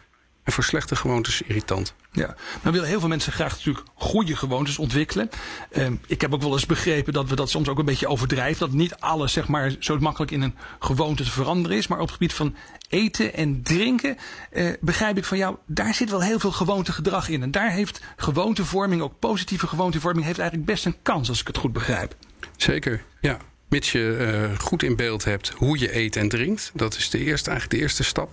En 0.44 0.52
voor 0.52 0.64
slechte 0.64 0.96
gewoontes 0.96 1.42
irritant. 1.42 1.94
Ja, 2.12 2.36
nou 2.62 2.74
willen 2.74 2.88
heel 2.88 3.00
veel 3.00 3.10
mensen 3.10 3.32
graag 3.32 3.52
natuurlijk 3.52 3.86
goede 3.96 4.36
gewoontes 4.36 4.78
ontwikkelen. 4.78 5.30
Uh, 5.72 5.88
ik 6.08 6.22
heb 6.22 6.34
ook 6.34 6.42
wel 6.42 6.52
eens 6.52 6.66
begrepen 6.66 7.14
dat 7.14 7.30
we 7.30 7.36
dat 7.36 7.50
soms 7.50 7.68
ook 7.68 7.80
een 7.80 7.86
beetje 7.86 8.08
overdrijven. 8.08 8.60
Dat 8.60 8.76
niet 8.76 8.96
alles 8.96 9.34
zeg 9.34 9.48
maar 9.48 9.76
zo 9.80 10.00
makkelijk 10.00 10.32
in 10.32 10.42
een 10.42 10.56
gewoonte 10.80 11.24
te 11.24 11.32
veranderen 11.32 11.78
is. 11.78 11.88
Maar 11.88 12.00
op 12.00 12.06
het 12.06 12.14
gebied 12.14 12.34
van 12.34 12.56
eten 12.90 13.34
en 13.34 13.62
drinken 13.62 14.18
uh, 14.52 14.74
begrijp 14.82 15.18
ik 15.18 15.26
van 15.26 15.38
jou, 15.38 15.56
daar 15.66 15.94
zit 15.94 16.10
wel 16.10 16.22
heel 16.22 16.40
veel 16.40 16.52
gewoontegedrag 16.52 17.30
in. 17.30 17.42
En 17.42 17.52
daar 17.52 17.72
heeft 17.72 18.02
gewoontevorming, 18.16 19.02
ook 19.02 19.20
positieve 19.20 19.68
gewoontevorming, 19.68 20.26
heeft 20.26 20.40
eigenlijk 20.40 20.70
best 20.70 20.86
een 20.86 21.02
kans 21.02 21.30
als 21.30 21.42
ik 21.42 21.48
het 21.48 21.58
goed 21.58 21.74
begrijp. 21.74 22.16
Zeker, 22.58 23.04
ja. 23.22 23.38
Mits 23.70 23.92
je 23.92 24.50
uh, 24.52 24.60
goed 24.60 24.84
in 24.84 24.96
beeld 24.96 25.24
hebt 25.24 25.50
hoe 25.50 25.80
je 25.80 25.96
eet 25.98 26.16
en 26.16 26.30
drinkt. 26.30 26.72
Dat 26.74 26.96
is 26.96 27.10
de 27.10 27.18
eerste, 27.18 27.50
eigenlijk 27.50 27.80
de 27.80 27.86
eerste 27.86 28.04
stap. 28.04 28.32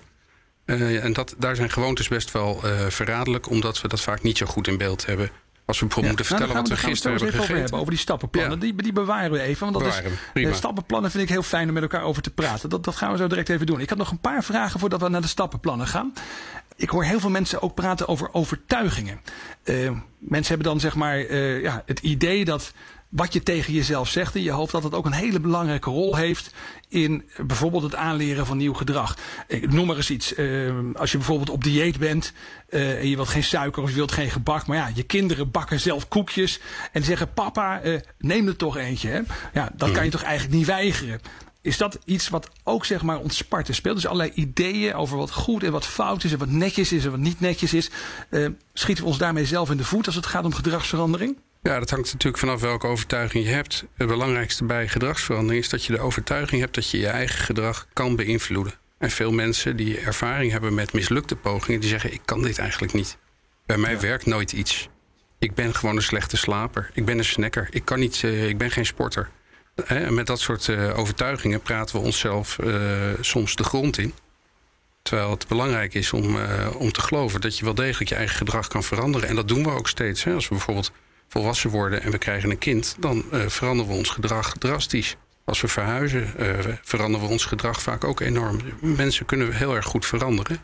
Uh, 0.70 1.04
en 1.04 1.12
dat, 1.12 1.34
daar 1.38 1.56
zijn 1.56 1.70
gewoontes 1.70 2.08
best 2.08 2.30
wel 2.30 2.60
uh, 2.64 2.86
verraderlijk, 2.86 3.48
omdat 3.50 3.80
we 3.80 3.88
dat 3.88 4.00
vaak 4.00 4.22
niet 4.22 4.38
zo 4.38 4.46
goed 4.46 4.68
in 4.68 4.78
beeld 4.78 5.06
hebben. 5.06 5.30
Als 5.64 5.80
we 5.80 5.86
bijvoorbeeld 5.86 6.16
moeten 6.16 6.36
nou, 6.36 6.48
vertellen 6.48 6.70
wat 6.70 6.80
we 6.80 6.88
gisteren 6.88 7.16
hebben 7.16 7.32
gegeten. 7.32 7.50
Over, 7.50 7.62
hebben, 7.62 7.78
over 7.78 7.90
die 7.90 8.00
stappenplannen. 8.00 8.52
Ja. 8.52 8.60
Die, 8.60 8.82
die 8.82 8.92
bewaren 8.92 9.30
we 9.30 9.40
even. 9.40 9.72
Want 9.72 9.84
dat 9.84 10.02
bewaren 10.02 10.50
is, 10.50 10.56
stappenplannen 10.56 11.10
vind 11.10 11.22
ik 11.22 11.28
heel 11.28 11.42
fijn 11.42 11.68
om 11.68 11.74
met 11.74 11.82
elkaar 11.82 12.02
over 12.02 12.22
te 12.22 12.30
praten. 12.30 12.68
Dat, 12.68 12.84
dat 12.84 12.96
gaan 12.96 13.12
we 13.12 13.18
zo 13.18 13.26
direct 13.26 13.48
even 13.48 13.66
doen. 13.66 13.80
Ik 13.80 13.88
had 13.88 13.98
nog 13.98 14.10
een 14.10 14.20
paar 14.20 14.44
vragen 14.44 14.80
voordat 14.80 15.00
we 15.00 15.08
naar 15.08 15.20
de 15.20 15.26
stappenplannen 15.26 15.86
gaan. 15.86 16.12
Ik 16.76 16.90
hoor 16.90 17.04
heel 17.04 17.20
veel 17.20 17.30
mensen 17.30 17.62
ook 17.62 17.74
praten 17.74 18.08
over 18.08 18.28
overtuigingen. 18.32 19.20
mensen 20.18 20.48
hebben 20.48 20.66
dan 20.66 20.80
zeg 20.80 20.94
maar 20.94 21.34
ja, 21.34 21.82
het 21.86 21.98
idee 21.98 22.44
dat 22.44 22.72
wat 23.10 23.32
je 23.32 23.42
tegen 23.42 23.72
jezelf 23.72 24.08
zegt 24.08 24.34
in 24.34 24.42
je 24.42 24.50
hoofd, 24.50 24.72
dat 24.72 24.82
het 24.82 24.94
ook 24.94 25.06
een 25.06 25.12
hele 25.12 25.40
belangrijke 25.40 25.90
rol 25.90 26.16
heeft 26.16 26.54
in 26.88 27.24
bijvoorbeeld 27.46 27.82
het 27.82 27.94
aanleren 27.94 28.46
van 28.46 28.56
nieuw 28.56 28.72
gedrag. 28.72 29.16
Ik 29.46 29.72
noem 29.72 29.86
maar 29.86 29.96
eens 29.96 30.10
iets. 30.10 30.38
Uh, 30.38 30.72
als 30.94 31.10
je 31.10 31.16
bijvoorbeeld 31.16 31.50
op 31.50 31.64
dieet 31.64 31.98
bent 31.98 32.32
uh, 32.68 32.98
en 32.98 33.08
je 33.08 33.16
wilt 33.16 33.28
geen 33.28 33.44
suiker 33.44 33.82
of 33.82 33.88
je 33.88 33.94
wilt 33.94 34.12
geen 34.12 34.30
gebak, 34.30 34.66
maar 34.66 34.76
ja, 34.76 34.90
je 34.94 35.02
kinderen 35.02 35.50
bakken 35.50 35.80
zelf 35.80 36.08
koekjes 36.08 36.60
en 36.92 37.04
zeggen: 37.04 37.32
Papa, 37.32 37.84
uh, 37.84 37.98
neem 38.18 38.46
er 38.46 38.56
toch 38.56 38.76
eentje. 38.76 39.08
Hè? 39.08 39.20
Ja, 39.52 39.70
dat 39.76 39.92
kan 39.92 40.04
je 40.04 40.10
toch 40.10 40.22
eigenlijk 40.22 40.56
niet 40.56 40.66
weigeren. 40.66 41.20
Is 41.62 41.76
dat 41.76 41.98
iets 42.04 42.28
wat 42.28 42.50
ook 42.64 42.84
zeg 42.84 43.02
maar 43.02 43.18
ons 43.18 43.36
Sparta 43.36 43.72
speelt? 43.72 43.94
Dus 43.94 44.06
allerlei 44.06 44.30
ideeën 44.34 44.94
over 44.94 45.16
wat 45.16 45.30
goed 45.30 45.62
en 45.62 45.72
wat 45.72 45.86
fout 45.86 46.24
is 46.24 46.32
en 46.32 46.38
wat 46.38 46.50
netjes 46.50 46.92
is 46.92 47.04
en 47.04 47.10
wat 47.10 47.20
niet 47.20 47.40
netjes 47.40 47.74
is. 47.74 47.90
schieten 48.72 49.04
we 49.04 49.10
ons 49.10 49.18
daarmee 49.18 49.46
zelf 49.46 49.70
in 49.70 49.76
de 49.76 49.84
voet 49.84 50.06
als 50.06 50.14
het 50.14 50.26
gaat 50.26 50.44
om 50.44 50.54
gedragsverandering? 50.54 51.36
Ja, 51.62 51.78
dat 51.78 51.90
hangt 51.90 52.12
natuurlijk 52.12 52.42
vanaf 52.42 52.60
welke 52.60 52.86
overtuiging 52.86 53.44
je 53.44 53.50
hebt. 53.50 53.84
Het 53.94 54.08
belangrijkste 54.08 54.64
bij 54.64 54.88
gedragsverandering 54.88 55.62
is 55.62 55.68
dat 55.68 55.84
je 55.84 55.92
de 55.92 56.00
overtuiging 56.00 56.60
hebt 56.60 56.74
dat 56.74 56.90
je 56.90 56.98
je 56.98 57.06
eigen 57.06 57.38
gedrag 57.38 57.86
kan 57.92 58.16
beïnvloeden. 58.16 58.72
En 58.98 59.10
veel 59.10 59.32
mensen 59.32 59.76
die 59.76 59.98
ervaring 59.98 60.52
hebben 60.52 60.74
met 60.74 60.92
mislukte 60.92 61.36
pogingen, 61.36 61.80
die 61.80 61.88
zeggen: 61.88 62.12
Ik 62.12 62.20
kan 62.24 62.42
dit 62.42 62.58
eigenlijk 62.58 62.92
niet. 62.92 63.16
Bij 63.66 63.76
mij 63.76 63.92
ja. 63.92 64.00
werkt 64.00 64.26
nooit 64.26 64.52
iets. 64.52 64.88
Ik 65.38 65.54
ben 65.54 65.74
gewoon 65.74 65.96
een 65.96 66.02
slechte 66.02 66.36
slaper. 66.36 66.90
Ik 66.92 67.04
ben 67.04 67.18
een 67.18 67.24
snacker. 67.24 67.68
Ik, 67.70 67.84
kan 67.84 67.98
niet, 67.98 68.22
uh, 68.22 68.48
ik 68.48 68.58
ben 68.58 68.70
geen 68.70 68.86
sporter. 68.86 69.30
En 69.86 70.14
met 70.14 70.26
dat 70.26 70.40
soort 70.40 70.66
uh, 70.66 70.98
overtuigingen 70.98 71.60
praten 71.60 71.96
we 71.96 72.02
onszelf 72.02 72.58
uh, 72.58 73.12
soms 73.20 73.56
de 73.56 73.64
grond 73.64 73.98
in. 73.98 74.14
Terwijl 75.02 75.30
het 75.30 75.48
belangrijk 75.48 75.94
is 75.94 76.12
om, 76.12 76.38
om 76.78 76.92
te 76.92 77.00
geloven 77.00 77.40
dat 77.40 77.58
je 77.58 77.64
wel 77.64 77.74
degelijk 77.74 78.10
je 78.10 78.16
eigen 78.16 78.36
gedrag 78.36 78.68
kan 78.68 78.82
veranderen. 78.82 79.28
En 79.28 79.34
dat 79.34 79.48
doen 79.48 79.62
we 79.62 79.70
ook 79.70 79.88
steeds. 79.88 80.24
Hè? 80.24 80.34
Als 80.34 80.48
we 80.48 80.54
bijvoorbeeld 80.54 80.92
volwassen 81.30 81.70
worden 81.70 82.02
en 82.02 82.10
we 82.10 82.18
krijgen 82.18 82.50
een 82.50 82.58
kind, 82.58 82.96
dan 82.98 83.24
uh, 83.32 83.46
veranderen 83.46 83.92
we 83.92 83.98
ons 83.98 84.08
gedrag 84.08 84.52
drastisch. 84.58 85.16
Als 85.44 85.60
we 85.60 85.68
verhuizen, 85.68 86.32
uh, 86.38 86.48
veranderen 86.82 87.26
we 87.26 87.32
ons 87.32 87.44
gedrag 87.44 87.82
vaak 87.82 88.04
ook 88.04 88.20
enorm. 88.20 88.58
Mensen 88.80 89.26
kunnen 89.26 89.52
heel 89.52 89.74
erg 89.74 89.86
goed 89.86 90.06
veranderen. 90.06 90.58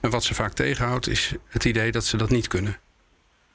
En 0.00 0.10
wat 0.10 0.24
ze 0.24 0.34
vaak 0.34 0.52
tegenhoudt, 0.52 1.08
is 1.08 1.34
het 1.48 1.64
idee 1.64 1.92
dat 1.92 2.04
ze 2.04 2.16
dat 2.16 2.30
niet 2.30 2.48
kunnen. 2.48 2.78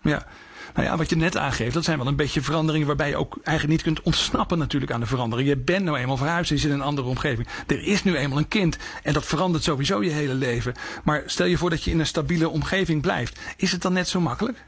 Ja. 0.02 0.28
Nou 0.74 0.88
ja, 0.88 0.98
wat 0.98 1.10
je 1.10 1.16
net 1.16 1.38
aangeeft, 1.38 1.74
dat 1.74 1.84
zijn 1.84 1.98
wel 1.98 2.08
een 2.08 2.16
beetje 2.16 2.42
veranderingen 2.42 2.88
waarbij 2.88 3.10
je 3.10 3.18
ook 3.18 3.38
eigenlijk 3.44 3.68
niet 3.68 3.96
kunt 3.96 4.06
ontsnappen 4.06 4.58
natuurlijk 4.58 4.92
aan 4.92 5.00
de 5.00 5.06
verandering. 5.06 5.50
Je 5.50 5.58
bent 5.58 5.84
nou 5.84 5.98
eenmaal 5.98 6.18
verhuisd, 6.18 6.50
je 6.50 6.58
zit 6.58 6.70
in 6.70 6.76
een 6.76 6.82
andere 6.82 7.08
omgeving. 7.08 7.48
Er 7.68 7.84
is 7.84 8.04
nu 8.04 8.16
eenmaal 8.16 8.38
een 8.38 8.48
kind 8.48 8.78
en 9.04 9.14
dat 9.14 9.26
verandert 9.26 9.64
sowieso 9.64 10.04
je 10.04 10.10
hele 10.10 10.34
leven. 10.34 10.74
Maar 11.04 11.24
stel 11.26 11.46
je 11.46 11.58
voor 11.58 11.70
dat 11.70 11.84
je 11.84 11.92
in 11.92 12.00
een 12.00 12.06
stabiele 12.06 12.50
omgeving 12.50 13.02
blijft. 13.02 13.40
Is 13.58 13.72
het 13.72 13.82
dan 13.82 13.94
net 13.94 14.08
zo 14.08 14.20
makkelijk? 14.20 14.64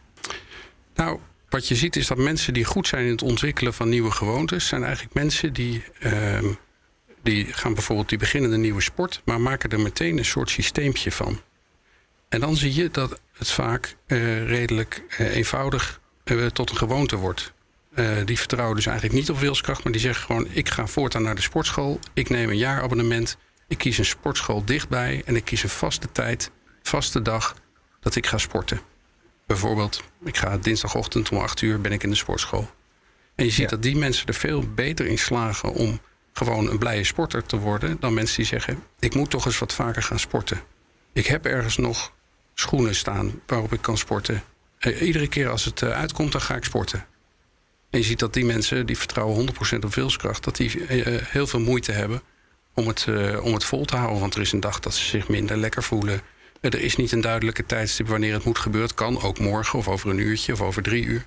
Nou, 0.95 1.19
wat 1.51 1.67
je 1.67 1.75
ziet 1.75 1.95
is 1.95 2.07
dat 2.07 2.17
mensen 2.17 2.53
die 2.53 2.65
goed 2.65 2.87
zijn 2.87 3.05
in 3.05 3.11
het 3.11 3.21
ontwikkelen 3.21 3.73
van 3.73 3.89
nieuwe 3.89 4.11
gewoontes, 4.11 4.67
zijn 4.67 4.83
eigenlijk 4.83 5.13
mensen 5.13 5.53
die, 5.53 5.83
uh, 5.99 6.39
die 7.23 7.53
gaan 7.53 7.73
bijvoorbeeld 7.73 8.09
die 8.09 8.17
beginnen 8.17 8.51
een 8.51 8.61
nieuwe 8.61 8.81
sport, 8.81 9.21
maar 9.25 9.41
maken 9.41 9.69
er 9.69 9.79
meteen 9.79 10.17
een 10.17 10.25
soort 10.25 10.49
systeempje 10.49 11.11
van. 11.11 11.41
En 12.29 12.39
dan 12.39 12.55
zie 12.55 12.73
je 12.73 12.89
dat 12.91 13.19
het 13.33 13.51
vaak 13.51 13.95
uh, 14.07 14.47
redelijk 14.47 15.03
uh, 15.09 15.35
eenvoudig 15.35 16.01
uh, 16.25 16.45
tot 16.45 16.69
een 16.69 16.77
gewoonte 16.77 17.15
wordt. 17.15 17.53
die 18.25 18.37
vertrouwen 18.37 18.75
dus 18.75 18.85
eigenlijk 18.85 19.17
niet 19.17 19.29
op 19.29 19.39
wilskracht, 19.39 19.83
maar 19.83 19.91
die 19.91 20.01
zeggen 20.01 20.25
gewoon: 20.25 20.47
ik 20.49 20.69
ga 20.69 20.87
voortaan 20.87 21.23
naar 21.23 21.35
de 21.35 21.41
sportschool, 21.41 21.99
ik 22.13 22.29
neem 22.29 22.49
een 22.49 22.57
jaarabonnement, 22.57 23.37
ik 23.67 23.77
kies 23.77 23.97
een 23.97 24.05
sportschool 24.05 24.65
dichtbij 24.65 25.21
en 25.25 25.35
ik 25.35 25.45
kies 25.45 25.63
een 25.63 25.69
vaste 25.69 26.11
tijd, 26.11 26.51
vaste 26.81 27.21
dag 27.21 27.55
dat 27.99 28.15
ik 28.15 28.25
ga 28.27 28.37
sporten. 28.37 28.90
Bijvoorbeeld, 29.51 30.03
ik 30.23 30.37
ga 30.37 30.57
dinsdagochtend 30.57 31.29
om 31.29 31.37
8 31.37 31.61
uur 31.61 31.81
ben 31.81 31.91
ik 31.91 32.03
in 32.03 32.09
de 32.09 32.15
sportschool. 32.15 32.69
En 33.35 33.45
je 33.45 33.51
ziet 33.51 33.69
dat 33.69 33.83
die 33.83 33.95
mensen 33.95 34.27
er 34.27 34.33
veel 34.33 34.63
beter 34.75 35.05
in 35.05 35.17
slagen 35.17 35.73
om 35.73 35.99
gewoon 36.33 36.69
een 36.69 36.77
blije 36.77 37.03
sporter 37.03 37.43
te 37.43 37.57
worden 37.57 37.97
dan 37.99 38.13
mensen 38.13 38.35
die 38.35 38.45
zeggen: 38.45 38.83
ik 38.99 39.15
moet 39.15 39.29
toch 39.29 39.45
eens 39.45 39.59
wat 39.59 39.73
vaker 39.73 40.03
gaan 40.03 40.19
sporten. 40.19 40.61
Ik 41.13 41.25
heb 41.27 41.45
ergens 41.45 41.77
nog 41.77 42.13
schoenen 42.53 42.95
staan 42.95 43.41
waarop 43.45 43.73
ik 43.73 43.81
kan 43.81 43.97
sporten. 43.97 44.43
Eh, 44.77 45.01
iedere 45.01 45.27
keer 45.27 45.49
als 45.49 45.65
het 45.65 45.81
eh, 45.81 45.89
uitkomt, 45.89 46.31
dan 46.31 46.41
ga 46.41 46.55
ik 46.55 46.63
sporten. 46.63 47.05
En 47.89 47.99
je 47.99 48.05
ziet 48.05 48.19
dat 48.19 48.33
die 48.33 48.45
mensen 48.45 48.85
die 48.85 48.97
vertrouwen 48.97 49.53
100% 49.75 49.79
op 49.83 49.95
wilskracht, 49.95 50.43
dat 50.43 50.55
die 50.55 50.85
eh, 50.85 51.21
heel 51.27 51.47
veel 51.47 51.59
moeite 51.59 51.91
hebben 51.91 52.21
om 52.73 52.87
het, 52.87 53.07
om 53.41 53.53
het 53.53 53.63
vol 53.63 53.85
te 53.85 53.95
houden. 53.95 54.19
Want 54.19 54.35
er 54.35 54.41
is 54.41 54.51
een 54.51 54.59
dag 54.59 54.79
dat 54.79 54.93
ze 54.93 55.05
zich 55.05 55.27
minder 55.27 55.57
lekker 55.57 55.83
voelen. 55.83 56.21
Er 56.61 56.81
is 56.81 56.95
niet 56.95 57.11
een 57.11 57.21
duidelijke 57.21 57.65
tijdstip 57.65 58.07
wanneer 58.07 58.33
het 58.33 58.43
moet 58.43 58.59
gebeuren. 58.59 58.89
Het 58.89 58.97
kan 58.97 59.21
ook 59.21 59.39
morgen 59.39 59.79
of 59.79 59.87
over 59.87 60.09
een 60.09 60.17
uurtje 60.17 60.53
of 60.53 60.61
over 60.61 60.81
drie 60.81 61.05
uur. 61.05 61.25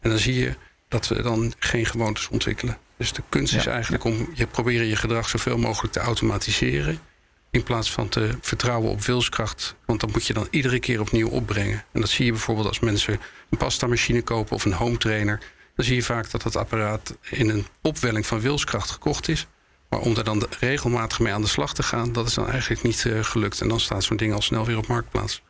En 0.00 0.10
dan 0.10 0.18
zie 0.18 0.34
je 0.34 0.54
dat 0.88 1.08
we 1.08 1.22
dan 1.22 1.52
geen 1.58 1.86
gewoontes 1.86 2.28
ontwikkelen. 2.28 2.78
Dus 2.96 3.12
de 3.12 3.22
kunst 3.28 3.54
is 3.54 3.66
eigenlijk 3.66 4.04
om 4.04 4.30
je 4.34 4.46
proberen 4.46 4.86
je 4.86 4.96
gedrag 4.96 5.28
zoveel 5.28 5.58
mogelijk 5.58 5.92
te 5.92 6.00
automatiseren. 6.00 6.98
In 7.50 7.62
plaats 7.62 7.92
van 7.92 8.08
te 8.08 8.30
vertrouwen 8.40 8.90
op 8.90 9.04
wilskracht. 9.04 9.74
Want 9.86 10.00
dat 10.00 10.12
moet 10.12 10.26
je 10.26 10.32
dan 10.32 10.48
iedere 10.50 10.78
keer 10.78 11.00
opnieuw 11.00 11.28
opbrengen. 11.28 11.84
En 11.92 12.00
dat 12.00 12.10
zie 12.10 12.24
je 12.24 12.30
bijvoorbeeld 12.30 12.66
als 12.66 12.80
mensen 12.80 13.20
een 13.50 13.58
pasta-machine 13.58 14.22
kopen 14.22 14.56
of 14.56 14.64
een 14.64 14.72
home 14.72 14.96
trainer. 14.96 15.40
Dan 15.74 15.84
zie 15.84 15.94
je 15.94 16.02
vaak 16.02 16.30
dat 16.30 16.42
dat 16.42 16.56
apparaat 16.56 17.16
in 17.30 17.48
een 17.48 17.66
opwelling 17.82 18.26
van 18.26 18.40
wilskracht 18.40 18.90
gekocht 18.90 19.28
is. 19.28 19.46
Maar 19.96 20.04
om 20.04 20.14
daar 20.14 20.24
dan 20.24 20.46
regelmatig 20.60 21.20
mee 21.20 21.32
aan 21.32 21.40
de 21.40 21.48
slag 21.48 21.74
te 21.74 21.82
gaan, 21.82 22.12
dat 22.12 22.26
is 22.26 22.34
dan 22.34 22.48
eigenlijk 22.48 22.82
niet 22.82 23.04
uh, 23.04 23.24
gelukt. 23.24 23.60
En 23.60 23.68
dan 23.68 23.80
staat 23.80 24.04
zo'n 24.04 24.16
ding 24.16 24.32
al 24.32 24.42
snel 24.42 24.64
weer 24.64 24.76
op 24.76 24.86
marktplaats. 24.86 25.42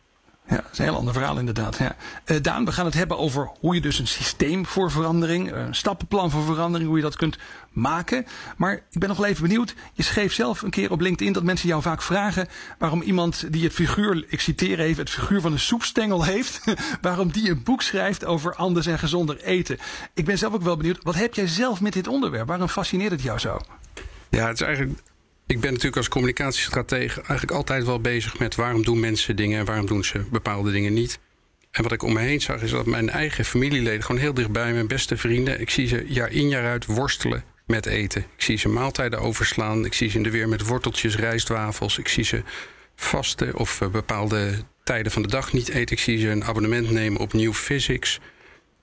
Ja, 0.49 0.57
dat 0.57 0.65
is 0.73 0.79
een 0.79 0.85
heel 0.85 0.97
ander 0.97 1.12
verhaal 1.12 1.38
inderdaad. 1.38 1.79
Ja. 1.79 1.97
Uh, 2.26 2.37
Daan, 2.43 2.65
we 2.65 2.73
gaan 2.73 2.85
het 2.85 2.95
hebben 2.95 3.19
over 3.19 3.50
hoe 3.61 3.75
je 3.75 3.81
dus 3.81 3.99
een 3.99 4.07
systeem 4.07 4.67
voor 4.67 4.91
verandering, 4.91 5.53
een 5.53 5.75
stappenplan 5.75 6.31
voor 6.31 6.43
verandering, 6.43 6.88
hoe 6.88 6.99
je 6.99 7.05
dat 7.05 7.17
kunt 7.17 7.38
maken. 7.71 8.26
Maar 8.57 8.73
ik 8.73 9.00
ben 9.00 9.09
nog 9.09 9.19
wel 9.19 9.26
even 9.26 9.43
benieuwd. 9.43 9.75
Je 9.93 10.03
schreef 10.03 10.33
zelf 10.33 10.62
een 10.62 10.71
keer 10.71 10.91
op 10.91 11.00
LinkedIn 11.00 11.33
dat 11.33 11.43
mensen 11.43 11.69
jou 11.69 11.83
vaak 11.83 12.03
vragen 12.03 12.49
waarom 12.79 13.03
iemand 13.03 13.53
die 13.53 13.65
het 13.65 13.73
figuur, 13.73 14.25
ik 14.29 14.41
citeer 14.41 14.81
even, 14.81 15.03
het 15.03 15.12
figuur 15.12 15.41
van 15.41 15.53
een 15.53 15.59
soepstengel 15.59 16.25
heeft, 16.25 16.61
waarom 17.00 17.33
die 17.33 17.50
een 17.50 17.62
boek 17.62 17.83
schrijft 17.83 18.25
over 18.25 18.55
anders 18.55 18.87
en 18.87 18.99
gezonder 18.99 19.41
eten. 19.41 19.79
Ik 20.15 20.25
ben 20.25 20.38
zelf 20.38 20.55
ook 20.55 20.62
wel 20.62 20.76
benieuwd, 20.76 20.99
wat 21.03 21.15
heb 21.15 21.35
jij 21.35 21.47
zelf 21.47 21.81
met 21.81 21.93
dit 21.93 22.09
onderwerp? 22.09 22.49
Waarom 22.49 22.69
fascineert 22.69 23.12
het 23.12 23.23
jou 23.23 23.38
zo? 23.38 23.59
Ja, 24.30 24.49
het 24.49 24.61
is 24.61 24.66
eigenlijk 24.66 24.99
ik 25.47 25.61
ben 25.61 25.71
natuurlijk 25.71 25.97
als 25.97 26.09
communicatiestratege 26.09 27.21
eigenlijk 27.21 27.50
altijd 27.50 27.85
wel 27.85 28.00
bezig 28.00 28.38
met 28.38 28.54
waarom 28.54 28.85
doen 28.85 29.00
mensen 29.00 29.37
dingen 29.37 29.59
en 29.59 29.64
waarom 29.64 29.87
doen 29.87 30.04
ze 30.04 30.25
bepaalde 30.30 30.73
dingen 30.73 30.92
niet. 30.92 31.18
En 31.71 31.83
wat 31.83 31.92
ik 31.92 32.02
om 32.02 32.12
me 32.12 32.21
heen 32.21 32.40
zag 32.40 32.62
is 32.62 32.71
dat 32.71 32.87
mijn 32.87 33.11
eigen 33.11 33.45
familieleden, 33.45 34.02
gewoon 34.02 34.21
heel 34.21 34.35
dichtbij, 34.35 34.73
mijn 34.73 34.87
beste 34.87 35.16
vrienden, 35.16 35.61
ik 35.61 35.71
zie 35.71 35.87
ze 35.87 36.04
jaar 36.06 36.30
in 36.30 36.49
jaar 36.49 36.64
uit 36.64 36.87
worstelen 36.87 37.45
met 37.66 37.87
eten. 37.87 38.21
Ik 38.37 38.42
zie 38.42 38.56
ze 38.56 38.68
maaltijden 38.68 39.21
overslaan. 39.21 39.85
Ik 39.85 39.95
zie 39.95 40.11
ze 40.11 40.16
in 40.16 40.23
de 40.23 40.30
weer 40.30 40.49
met 40.49 40.66
worteltjes, 40.66 41.16
rijstwafels. 41.16 41.99
Ik 41.99 42.09
zie 42.09 42.25
ze 42.25 42.42
vasten 42.95 43.56
of 43.56 43.80
eh, 43.80 43.88
bepaalde 43.88 44.54
tijden 44.85 45.12
van 45.12 45.23
de 45.23 45.28
dag 45.28 45.52
niet 45.52 45.68
eten. 45.68 45.97
Ik 45.97 46.02
zie 46.02 46.18
ze 46.18 46.28
een 46.28 46.45
abonnement 46.45 46.90
nemen 46.90 47.21
op 47.21 47.33
New 47.33 47.52
Physics. 47.52 48.18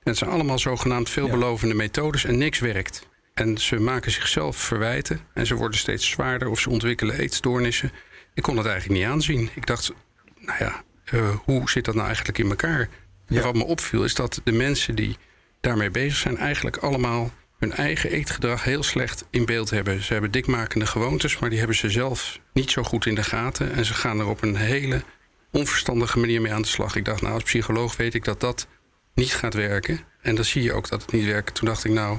En 0.03 0.09
het 0.09 0.17
zijn 0.17 0.29
allemaal 0.29 0.59
zogenaamd 0.59 1.09
veelbelovende 1.09 1.73
methodes 1.73 2.25
en 2.25 2.37
niks 2.37 2.59
werkt. 2.59 3.07
En 3.33 3.57
ze 3.57 3.79
maken 3.79 4.11
zichzelf 4.11 4.57
verwijten 4.57 5.19
en 5.33 5.45
ze 5.45 5.55
worden 5.55 5.79
steeds 5.79 6.09
zwaarder 6.09 6.47
of 6.47 6.59
ze 6.59 6.69
ontwikkelen 6.69 7.19
eetstoornissen. 7.19 7.91
Ik 8.33 8.43
kon 8.43 8.57
het 8.57 8.65
eigenlijk 8.65 8.99
niet 8.99 9.09
aanzien. 9.09 9.49
Ik 9.53 9.65
dacht, 9.65 9.93
nou 10.39 10.63
ja, 10.63 10.83
uh, 11.13 11.29
hoe 11.43 11.69
zit 11.69 11.85
dat 11.85 11.95
nou 11.95 12.05
eigenlijk 12.07 12.37
in 12.37 12.49
elkaar? 12.49 12.89
En 13.27 13.43
wat 13.43 13.55
me 13.55 13.63
opviel 13.63 14.03
is 14.03 14.15
dat 14.15 14.41
de 14.43 14.51
mensen 14.51 14.95
die 14.95 15.17
daarmee 15.61 15.89
bezig 15.89 16.17
zijn, 16.17 16.37
eigenlijk 16.37 16.77
allemaal 16.77 17.31
hun 17.59 17.73
eigen 17.73 18.09
eetgedrag 18.09 18.63
heel 18.63 18.83
slecht 18.83 19.25
in 19.29 19.45
beeld 19.45 19.69
hebben. 19.69 20.03
Ze 20.03 20.13
hebben 20.13 20.31
dikmakende 20.31 20.85
gewoontes, 20.85 21.39
maar 21.39 21.49
die 21.49 21.59
hebben 21.59 21.77
ze 21.77 21.89
zelf 21.89 22.39
niet 22.53 22.71
zo 22.71 22.83
goed 22.83 23.05
in 23.05 23.15
de 23.15 23.23
gaten. 23.23 23.73
En 23.73 23.85
ze 23.85 23.93
gaan 23.93 24.19
er 24.19 24.27
op 24.27 24.41
een 24.41 24.55
hele 24.55 25.03
onverstandige 25.51 26.19
manier 26.19 26.41
mee 26.41 26.53
aan 26.53 26.61
de 26.61 26.67
slag. 26.67 26.95
Ik 26.95 27.05
dacht, 27.05 27.21
nou, 27.21 27.33
als 27.33 27.43
psycholoog 27.43 27.95
weet 27.95 28.13
ik 28.13 28.23
dat 28.23 28.39
dat 28.39 28.67
niet 29.13 29.33
gaat 29.33 29.53
werken. 29.53 29.99
En 30.21 30.35
dan 30.35 30.45
zie 30.45 30.63
je 30.63 30.73
ook 30.73 30.89
dat 30.89 31.01
het 31.01 31.11
niet 31.11 31.25
werkt. 31.25 31.55
Toen 31.55 31.67
dacht 31.67 31.83
ik, 31.83 31.91
nou, 31.91 32.17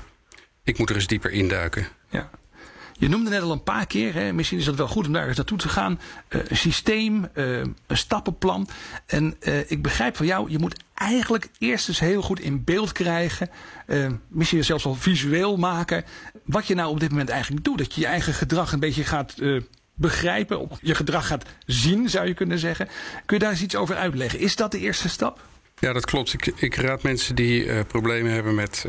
ik 0.64 0.78
moet 0.78 0.90
er 0.90 0.97
eens 0.97 1.06
dieper 1.06 1.30
induiken. 1.30 1.87
Ja. 2.11 2.30
Je 2.99 3.09
noemde 3.09 3.30
net 3.30 3.42
al 3.42 3.52
een 3.52 3.62
paar 3.62 3.87
keer, 3.87 4.14
hè, 4.14 4.33
misschien 4.33 4.59
is 4.59 4.66
het 4.66 4.76
wel 4.76 4.88
goed 4.88 5.06
om 5.06 5.12
daar 5.12 5.26
eens 5.28 5.37
naartoe 5.37 5.59
te 5.59 5.68
gaan. 5.68 6.00
Uh, 6.28 6.40
een 6.49 6.56
systeem, 6.56 7.28
uh, 7.35 7.59
een 7.59 7.97
stappenplan. 7.97 8.68
En 9.06 9.37
uh, 9.40 9.71
ik 9.71 9.83
begrijp 9.83 10.16
van 10.16 10.26
jou, 10.26 10.50
je 10.50 10.59
moet 10.59 10.83
eigenlijk 10.94 11.49
eerst 11.59 11.88
eens 11.88 12.00
heel 12.00 12.23
goed 12.23 12.40
in 12.40 12.64
beeld 12.64 12.92
krijgen. 12.92 13.50
misschien 14.28 14.64
zelfs 14.64 14.85
wel 14.85 14.94
visueel 14.94 15.56
maken. 15.56 16.04
Wat 16.44 16.66
je 16.66 16.75
nou 16.75 16.90
op 16.90 17.00
dit 17.00 17.11
moment 17.11 17.28
eigenlijk 17.28 17.64
doet. 17.64 17.78
Dat 17.78 17.94
je 17.94 18.00
je 18.00 18.06
eigen 18.06 18.35
gedrag 18.35 18.73
een 18.73 18.80
beetje 18.80 19.04
gaat 19.04 19.35
begrijpen. 19.94 20.59
Of 20.59 20.78
je 20.83 20.94
gedrag 20.94 21.26
gaat 21.26 21.44
zien, 21.66 22.09
zou 22.11 22.26
je 22.26 22.35
kunnen 22.35 22.59
zeggen. 22.59 22.88
Kun 23.26 23.37
je 23.37 23.42
daar 23.42 23.52
eens 23.52 23.62
iets 23.62 23.76
over 23.76 23.97
uitleggen? 23.97 24.38
Is 24.38 24.56
dat 24.56 24.73
de 24.73 24.78
eerste 24.78 25.09
stap? 25.09 25.40
Ja, 25.78 25.92
dat 25.92 26.04
klopt. 26.04 26.33
Ik, 26.33 26.47
ik 26.47 26.75
raad 26.75 27.02
mensen 27.02 27.35
die 27.35 27.85
problemen 27.85 28.33
hebben 28.33 28.54
met, 28.54 28.87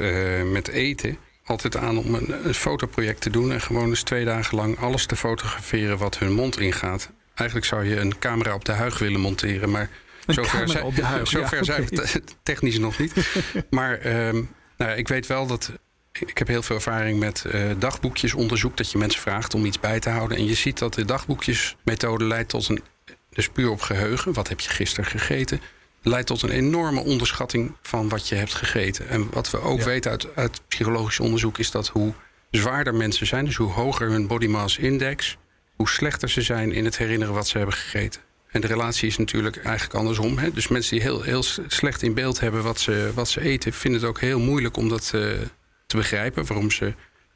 met 0.52 0.68
eten 0.68 1.18
altijd 1.46 1.78
aan 1.78 1.98
om 1.98 2.16
een, 2.16 2.48
een, 2.48 2.54
fotoproject 2.54 3.22
te 3.22 3.30
doen 3.30 3.52
en 3.52 3.62
gewoon 3.62 3.90
eens 3.90 4.04
twee 4.04 4.26
dagen 4.26 4.58
lang 4.58 4.80
alles 4.80 5.06
te 5.06 5.16
fotograferen 5.16 5.98
wat 5.98 6.18
hun 6.18 6.34
mond 6.34 6.60
ingaat. 6.60 7.10
Eigenlijk 7.34 7.68
zou 7.68 7.86
je 7.86 8.00
een 8.00 8.20
camera 8.20 8.54
op 8.54 8.66
de 8.66 8.72
huig 8.72 9.00
willen 9.00 9.20
monteren, 9.20 9.70
maar 9.70 9.90
zover, 10.28 10.70
zijn, 10.70 10.96
zover 11.28 11.58
ja, 11.58 11.64
zijn 11.64 11.86
we 11.86 12.22
technisch 12.44 12.80
nog 12.80 13.00
niet. 13.00 13.14
maar 13.70 14.06
um, 14.28 14.50
nou, 14.78 14.98
ik 14.98 15.08
weet 15.08 15.28
wel 15.28 15.48
dat. 15.48 15.72
Ik 16.12 16.38
heb 16.38 16.48
heel 16.48 16.64
veel 16.64 16.76
ervaring 16.76 17.20
met 17.20 17.44
uh, 17.48 17.72
dagboekjesonderzoek. 17.78 18.78
Dat 18.78 18.92
je 18.92 18.98
mensen 18.98 19.22
vraagt 19.22 19.54
om 19.54 19.66
iets 19.66 19.80
bij 19.80 20.00
te 20.00 20.10
houden. 20.10 20.38
En 20.38 20.46
je 20.46 20.54
ziet 20.54 20.80
dat 20.80 20.94
de 20.94 21.06
dagboekjesmethode 21.06 22.24
leidt 22.24 22.50
tot 22.50 22.70
een. 22.70 22.82
Dus 23.30 23.50
puur 23.50 23.70
op 23.70 23.82
geheugen. 23.82 24.34
Wat 24.34 24.48
heb 24.50 24.60
je 24.60 24.70
gisteren 24.70 25.06
gegeten? 25.06 25.62
Leidt 26.06 26.28
tot 26.28 26.42
een 26.42 26.50
enorme 26.50 27.04
onderschatting 27.04 27.72
van 27.82 28.10
wat 28.10 28.28
je 28.28 28.36
hebt 28.36 28.54
gegeten. 28.54 29.08
En 29.08 29.28
wat 29.32 29.50
we 29.50 29.62
ook 29.62 29.82
weten 29.82 30.12
uit, 30.12 30.36
uit 30.36 30.62
psychologisch 30.68 31.20
onderzoek 31.20 31.58
is 31.58 31.72
dat 31.72 31.88
hoe 31.88 32.14
zwaarder 32.52 32.96
mensen 32.96 33.28
zijn, 33.28 33.46
dus 33.46 33.56
hoe 33.56 33.72
hoger 33.72 34.10
hun 34.10 34.28
body 34.28 34.48
mass 34.48 34.78
index, 34.78 35.38
hoe 35.76 35.90
slechter 35.90 36.30
ze 36.30 36.42
zijn 36.42 36.72
in 36.72 36.86
het 36.86 36.98
herinneren 36.98 37.34
wat 37.34 37.48
ze 37.48 37.58
hebben 37.58 37.76
gegeten. 37.76 38.22
En 38.52 38.62
de 38.62 38.68
relatie 38.68 39.08
is 39.08 39.18
natuurlijk 39.18 39.58
eigenlijk 39.58 39.96
andersom. 39.96 40.38
Hè? 40.38 40.52
Dus 40.52 40.68
mensen 40.68 40.96
die 40.96 41.06
heel, 41.06 41.22
heel 41.22 41.44
slecht 41.68 42.02
in 42.02 42.14
beeld 42.14 42.40
hebben 42.40 42.64
wat 42.64 42.80
ze, 42.80 43.12
wat 43.14 43.30
ze 43.30 43.42
eten, 43.42 43.74
vinden 43.74 44.00
het 44.00 44.10
ook 44.10 44.20
heel 44.20 44.40
moeilijk 44.40 44.78
om 44.78 44.90
dat 44.90 45.12
uh, 45.16 45.32
te 45.86 45.96
begrijpen. 45.96 46.46
Waarom 46.46 46.72
ze 46.72 46.94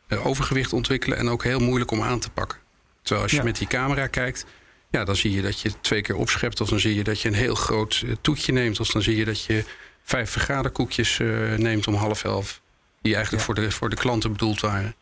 uh, 0.07 0.25
overgewicht 0.25 0.73
ontwikkelen 0.73 1.17
en 1.17 1.29
ook 1.29 1.43
heel 1.43 1.59
moeilijk 1.59 1.91
om 1.91 2.01
aan 2.01 2.19
te 2.19 2.29
pakken. 2.29 2.59
Terwijl 3.01 3.23
als 3.23 3.31
je 3.31 3.43
met 3.43 3.57
die 3.57 3.67
camera 3.67 4.07
kijkt, 4.07 4.45
ja, 4.89 5.03
dan 5.03 5.15
zie 5.15 5.31
je 5.31 5.41
dat 5.41 5.59
je 5.59 5.71
twee 5.81 6.01
keer 6.01 6.15
opschept. 6.15 6.61
Of 6.61 6.69
dan 6.69 6.79
zie 6.79 6.95
je 6.95 7.03
dat 7.03 7.21
je 7.21 7.27
een 7.27 7.33
heel 7.33 7.55
groot 7.55 8.03
eh, 8.05 8.11
toetje 8.21 8.51
neemt. 8.51 8.79
Of 8.79 8.87
dan 8.87 9.01
zie 9.01 9.15
je 9.15 9.25
dat 9.25 9.43
je 9.43 9.63
vijf 10.03 10.29
vergaderkoekjes 10.29 11.19
uh, 11.19 11.55
neemt 11.55 11.87
om 11.87 11.93
half 11.93 12.23
elf. 12.23 12.61
Die 13.01 13.13
eigenlijk 13.13 13.43
voor, 13.43 13.55
de, 13.55 13.71
voor 13.71 13.89
de 13.89 13.95
klanten 13.95 14.31
bedoeld 14.31 14.59
waren. 14.59 14.95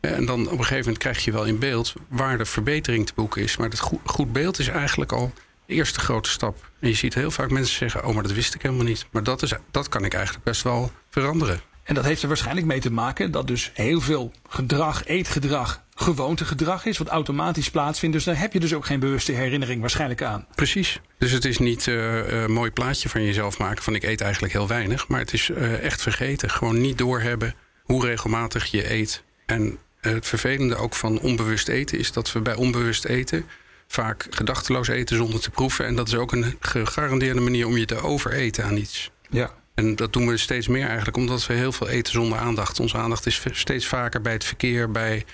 En 0.00 0.26
dan 0.26 0.40
op 0.40 0.50
een 0.50 0.58
gegeven 0.58 0.78
moment 0.78 0.98
krijg 0.98 1.24
je 1.24 1.32
wel 1.32 1.44
in 1.44 1.58
beeld 1.58 1.92
waar 2.08 2.38
de 2.38 2.44
verbetering 2.44 3.06
te 3.06 3.12
boeken 3.14 3.42
is. 3.42 3.56
Maar 3.56 3.68
het 3.68 3.80
goed, 3.80 4.00
goed 4.04 4.32
beeld 4.32 4.58
is 4.58 4.68
eigenlijk 4.68 5.12
al 5.12 5.32
de 5.66 5.74
eerste 5.74 6.00
grote 6.00 6.30
stap. 6.30 6.70
En 6.80 6.88
je 6.88 6.94
ziet 6.94 7.14
heel 7.14 7.30
vaak 7.30 7.50
mensen 7.50 7.76
zeggen: 7.76 8.04
Oh, 8.04 8.14
maar 8.14 8.22
dat 8.22 8.32
wist 8.32 8.54
ik 8.54 8.62
helemaal 8.62 8.84
niet. 8.84 9.06
Maar 9.10 9.22
dat, 9.22 9.42
is, 9.42 9.52
dat 9.70 9.88
kan 9.88 10.04
ik 10.04 10.14
eigenlijk 10.14 10.44
best 10.44 10.62
wel 10.62 10.92
veranderen. 11.10 11.60
En 11.82 11.94
dat 11.94 12.04
heeft 12.04 12.22
er 12.22 12.28
waarschijnlijk 12.28 12.66
mee 12.66 12.80
te 12.80 12.92
maken 12.92 13.30
dat 13.30 13.46
dus 13.46 13.70
heel 13.74 14.00
veel 14.00 14.32
gedrag, 14.48 15.04
eetgedrag, 15.04 15.82
gewoontegedrag 15.94 16.84
is, 16.84 16.98
wat 16.98 17.08
automatisch 17.08 17.70
plaatsvindt. 17.70 18.14
Dus 18.14 18.24
daar 18.24 18.38
heb 18.38 18.52
je 18.52 18.60
dus 18.60 18.74
ook 18.74 18.86
geen 18.86 19.00
bewuste 19.00 19.32
herinnering 19.32 19.80
waarschijnlijk 19.80 20.22
aan. 20.22 20.46
Precies. 20.54 21.00
Dus 21.18 21.30
het 21.30 21.44
is 21.44 21.58
niet 21.58 21.86
uh, 21.86 22.42
een 22.42 22.52
mooi 22.52 22.70
plaatje 22.70 23.08
van 23.08 23.24
jezelf 23.24 23.58
maken 23.58 23.82
van 23.82 23.94
ik 23.94 24.02
eet 24.02 24.20
eigenlijk 24.20 24.52
heel 24.52 24.68
weinig. 24.68 25.08
Maar 25.08 25.20
het 25.20 25.32
is 25.32 25.48
uh, 25.48 25.84
echt 25.84 26.02
vergeten. 26.02 26.50
Gewoon 26.50 26.80
niet 26.80 26.98
doorhebben 26.98 27.54
hoe 27.82 28.06
regelmatig 28.06 28.66
je 28.66 28.92
eet. 28.92 29.22
En 29.46 29.78
het 30.00 30.26
vervelende 30.26 30.76
ook 30.76 30.94
van 30.94 31.20
onbewust 31.20 31.68
eten 31.68 31.98
is 31.98 32.12
dat 32.12 32.32
we 32.32 32.40
bij 32.40 32.54
onbewust 32.54 33.04
eten 33.04 33.46
vaak 33.86 34.26
gedachteloos 34.30 34.88
eten 34.88 35.16
zonder 35.16 35.40
te 35.40 35.50
proeven. 35.50 35.86
En 35.86 35.96
dat 35.96 36.08
is 36.08 36.14
ook 36.14 36.32
een 36.32 36.56
gegarandeerde 36.60 37.40
manier 37.40 37.66
om 37.66 37.76
je 37.76 37.84
te 37.84 38.02
overeten 38.02 38.64
aan 38.64 38.76
iets. 38.76 39.10
Ja. 39.30 39.50
En 39.74 39.96
dat 39.96 40.12
doen 40.12 40.26
we 40.26 40.36
steeds 40.36 40.68
meer 40.68 40.86
eigenlijk, 40.86 41.16
omdat 41.16 41.46
we 41.46 41.54
heel 41.54 41.72
veel 41.72 41.88
eten 41.88 42.12
zonder 42.12 42.38
aandacht. 42.38 42.80
Onze 42.80 42.96
aandacht 42.96 43.26
is 43.26 43.42
steeds 43.52 43.86
vaker 43.86 44.20
bij 44.20 44.32
het 44.32 44.44
verkeer, 44.44 44.90
bij 44.90 45.24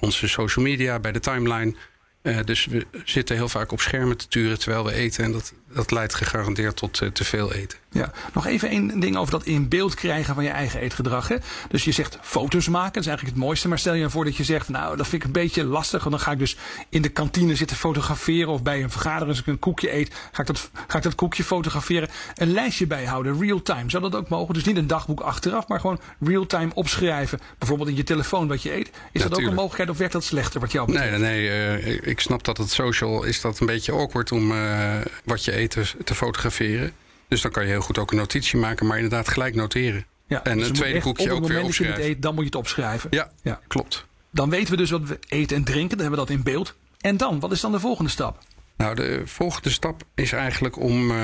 onze 0.00 0.28
social 0.28 0.64
media, 0.64 0.98
bij 0.98 1.12
de 1.12 1.20
timeline. 1.20 1.74
Uh, 2.22 2.38
dus 2.44 2.66
we 2.66 2.86
zitten 3.04 3.36
heel 3.36 3.48
vaak 3.48 3.72
op 3.72 3.80
schermen 3.80 4.16
te 4.16 4.28
turen 4.28 4.58
terwijl 4.58 4.84
we 4.84 4.92
eten. 4.92 5.24
En 5.24 5.32
dat, 5.32 5.54
dat 5.72 5.90
leidt 5.90 6.14
gegarandeerd 6.14 6.76
tot 6.76 7.00
uh, 7.00 7.08
te 7.08 7.24
veel 7.24 7.52
eten. 7.52 7.78
Ja, 7.92 8.12
nog 8.32 8.46
even 8.46 8.68
één 8.68 9.00
ding 9.00 9.16
over 9.16 9.32
dat 9.32 9.44
in 9.44 9.68
beeld 9.68 9.94
krijgen 9.94 10.34
van 10.34 10.44
je 10.44 10.50
eigen 10.50 10.80
eetgedrag. 10.80 11.28
Hè? 11.28 11.36
Dus 11.68 11.84
je 11.84 11.92
zegt 11.92 12.18
foto's 12.22 12.68
maken, 12.68 12.92
dat 12.92 13.02
is 13.02 13.08
eigenlijk 13.08 13.36
het 13.36 13.46
mooiste. 13.46 13.68
Maar 13.68 13.78
stel 13.78 13.94
je 13.94 14.10
voor 14.10 14.24
dat 14.24 14.36
je 14.36 14.44
zegt, 14.44 14.68
nou, 14.68 14.96
dat 14.96 15.08
vind 15.08 15.22
ik 15.22 15.26
een 15.26 15.34
beetje 15.42 15.64
lastig. 15.64 16.04
Want 16.04 16.14
dan 16.14 16.24
ga 16.24 16.32
ik 16.32 16.38
dus 16.38 16.56
in 16.88 17.02
de 17.02 17.08
kantine 17.08 17.54
zitten 17.54 17.76
fotograferen. 17.76 18.48
Of 18.48 18.62
bij 18.62 18.82
een 18.82 18.90
vergadering, 18.90 19.28
als 19.30 19.40
ik 19.40 19.46
een 19.46 19.58
koekje 19.58 19.94
eet, 19.94 20.14
ga 20.32 20.40
ik 20.40 20.46
dat, 20.46 20.70
ga 20.86 20.96
ik 20.96 21.02
dat 21.02 21.14
koekje 21.14 21.44
fotograferen. 21.44 22.08
Een 22.34 22.52
lijstje 22.52 22.86
bijhouden, 22.86 23.40
real 23.40 23.62
time. 23.62 23.90
Zou 23.90 24.02
dat 24.02 24.14
ook 24.14 24.28
mogen? 24.28 24.54
Dus 24.54 24.64
niet 24.64 24.76
een 24.76 24.86
dagboek 24.86 25.20
achteraf, 25.20 25.68
maar 25.68 25.80
gewoon 25.80 26.00
real 26.20 26.46
time 26.46 26.70
opschrijven. 26.74 27.40
Bijvoorbeeld 27.58 27.88
in 27.88 27.96
je 27.96 28.02
telefoon 28.02 28.48
wat 28.48 28.62
je 28.62 28.74
eet. 28.74 28.90
Is 29.12 29.22
dat 29.22 29.32
ook 29.32 29.40
een 29.40 29.54
mogelijkheid 29.54 29.90
of 29.90 29.98
werkt 29.98 30.12
dat 30.12 30.24
slechter 30.24 30.60
wat 30.60 30.72
jou 30.72 30.86
betreft? 30.86 31.10
Nee, 31.10 31.48
nee, 31.48 31.82
uh, 31.82 32.06
ik 32.06 32.20
snap 32.20 32.44
dat 32.44 32.56
het 32.56 32.70
social 32.70 33.22
is 33.22 33.40
dat 33.40 33.60
een 33.60 33.66
beetje 33.66 33.92
awkward 33.92 34.32
om 34.32 34.52
uh, 34.52 34.94
wat 35.24 35.44
je 35.44 35.58
eet 35.58 35.59
te, 35.68 35.90
te 36.04 36.14
fotograferen. 36.14 36.92
Dus 37.28 37.40
dan 37.40 37.50
kan 37.50 37.62
je 37.62 37.68
heel 37.68 37.80
goed 37.80 37.98
ook 37.98 38.10
een 38.10 38.16
notitie 38.16 38.58
maken, 38.58 38.86
maar 38.86 38.96
inderdaad 38.96 39.28
gelijk 39.28 39.54
noteren. 39.54 40.06
Ja, 40.26 40.44
en 40.44 40.58
dus 40.58 40.68
een 40.68 40.74
tweede 40.74 41.00
boekje 41.00 41.32
ook 41.32 41.46
weer 41.46 41.62
opschrijven. 41.62 41.96
Je 41.96 42.02
het 42.02 42.16
eet, 42.16 42.22
dan 42.22 42.34
moet 42.34 42.42
je 42.42 42.50
het 42.50 42.58
opschrijven. 42.58 43.08
Ja, 43.12 43.30
ja, 43.42 43.60
klopt. 43.66 44.06
Dan 44.30 44.50
weten 44.50 44.70
we 44.70 44.76
dus 44.76 44.90
wat 44.90 45.02
we 45.02 45.18
eten 45.28 45.56
en 45.56 45.64
drinken. 45.64 45.96
Dan 45.96 46.06
hebben 46.06 46.18
we 46.18 46.26
dat 46.26 46.36
in 46.36 46.42
beeld. 46.42 46.74
En 47.00 47.16
dan, 47.16 47.40
wat 47.40 47.52
is 47.52 47.60
dan 47.60 47.72
de 47.72 47.80
volgende 47.80 48.10
stap? 48.10 48.38
Nou, 48.76 48.94
de 48.94 49.22
volgende 49.24 49.70
stap 49.70 50.02
is 50.14 50.32
eigenlijk 50.32 50.78
om 50.78 51.10
uh, 51.10 51.16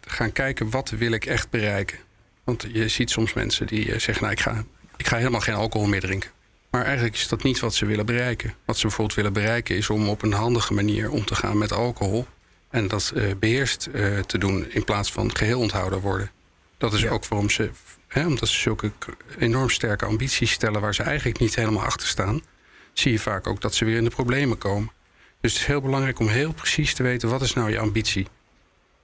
te 0.00 0.10
gaan 0.10 0.32
kijken 0.32 0.70
wat 0.70 0.90
wil 0.90 1.12
ik 1.12 1.24
echt 1.24 1.50
bereiken. 1.50 1.98
Want 2.44 2.66
je 2.72 2.88
ziet 2.88 3.10
soms 3.10 3.32
mensen 3.32 3.66
die 3.66 3.86
uh, 3.86 3.98
zeggen, 3.98 4.20
nou 4.20 4.32
ik 4.32 4.40
ga, 4.40 4.64
ik 4.96 5.06
ga 5.06 5.16
helemaal 5.16 5.40
geen 5.40 5.54
alcohol 5.54 5.86
meer 5.86 6.00
drinken. 6.00 6.30
Maar 6.70 6.84
eigenlijk 6.84 7.14
is 7.14 7.28
dat 7.28 7.42
niet 7.42 7.60
wat 7.60 7.74
ze 7.74 7.86
willen 7.86 8.06
bereiken. 8.06 8.54
Wat 8.64 8.76
ze 8.76 8.82
bijvoorbeeld 8.86 9.16
willen 9.16 9.32
bereiken 9.32 9.76
is 9.76 9.90
om 9.90 10.08
op 10.08 10.22
een 10.22 10.32
handige 10.32 10.72
manier 10.72 11.10
om 11.10 11.24
te 11.24 11.34
gaan 11.34 11.58
met 11.58 11.72
alcohol. 11.72 12.26
En 12.72 12.88
dat 12.88 13.12
uh, 13.14 13.32
beheerst 13.38 13.88
uh, 13.94 14.18
te 14.18 14.38
doen 14.38 14.70
in 14.70 14.84
plaats 14.84 15.12
van 15.12 15.36
geheel 15.36 15.60
onthouden 15.60 16.00
worden. 16.00 16.30
Dat 16.78 16.92
is 16.92 17.00
ja. 17.00 17.10
ook 17.10 17.26
waarom 17.26 17.50
ze, 17.50 17.70
hè, 18.08 18.26
omdat 18.26 18.48
ze 18.48 18.58
zulke 18.58 18.92
enorm 19.38 19.70
sterke 19.70 20.04
ambities 20.04 20.50
stellen 20.50 20.80
waar 20.80 20.94
ze 20.94 21.02
eigenlijk 21.02 21.38
niet 21.38 21.54
helemaal 21.54 21.84
achter 21.84 22.08
staan, 22.08 22.42
zie 22.92 23.12
je 23.12 23.18
vaak 23.18 23.46
ook 23.46 23.60
dat 23.60 23.74
ze 23.74 23.84
weer 23.84 23.96
in 23.96 24.04
de 24.04 24.10
problemen 24.10 24.58
komen. 24.58 24.92
Dus 25.40 25.52
het 25.52 25.60
is 25.60 25.66
heel 25.66 25.80
belangrijk 25.80 26.18
om 26.18 26.28
heel 26.28 26.52
precies 26.52 26.94
te 26.94 27.02
weten 27.02 27.28
wat 27.28 27.42
is 27.42 27.52
nou 27.52 27.70
je 27.70 27.78
ambitie. 27.78 28.26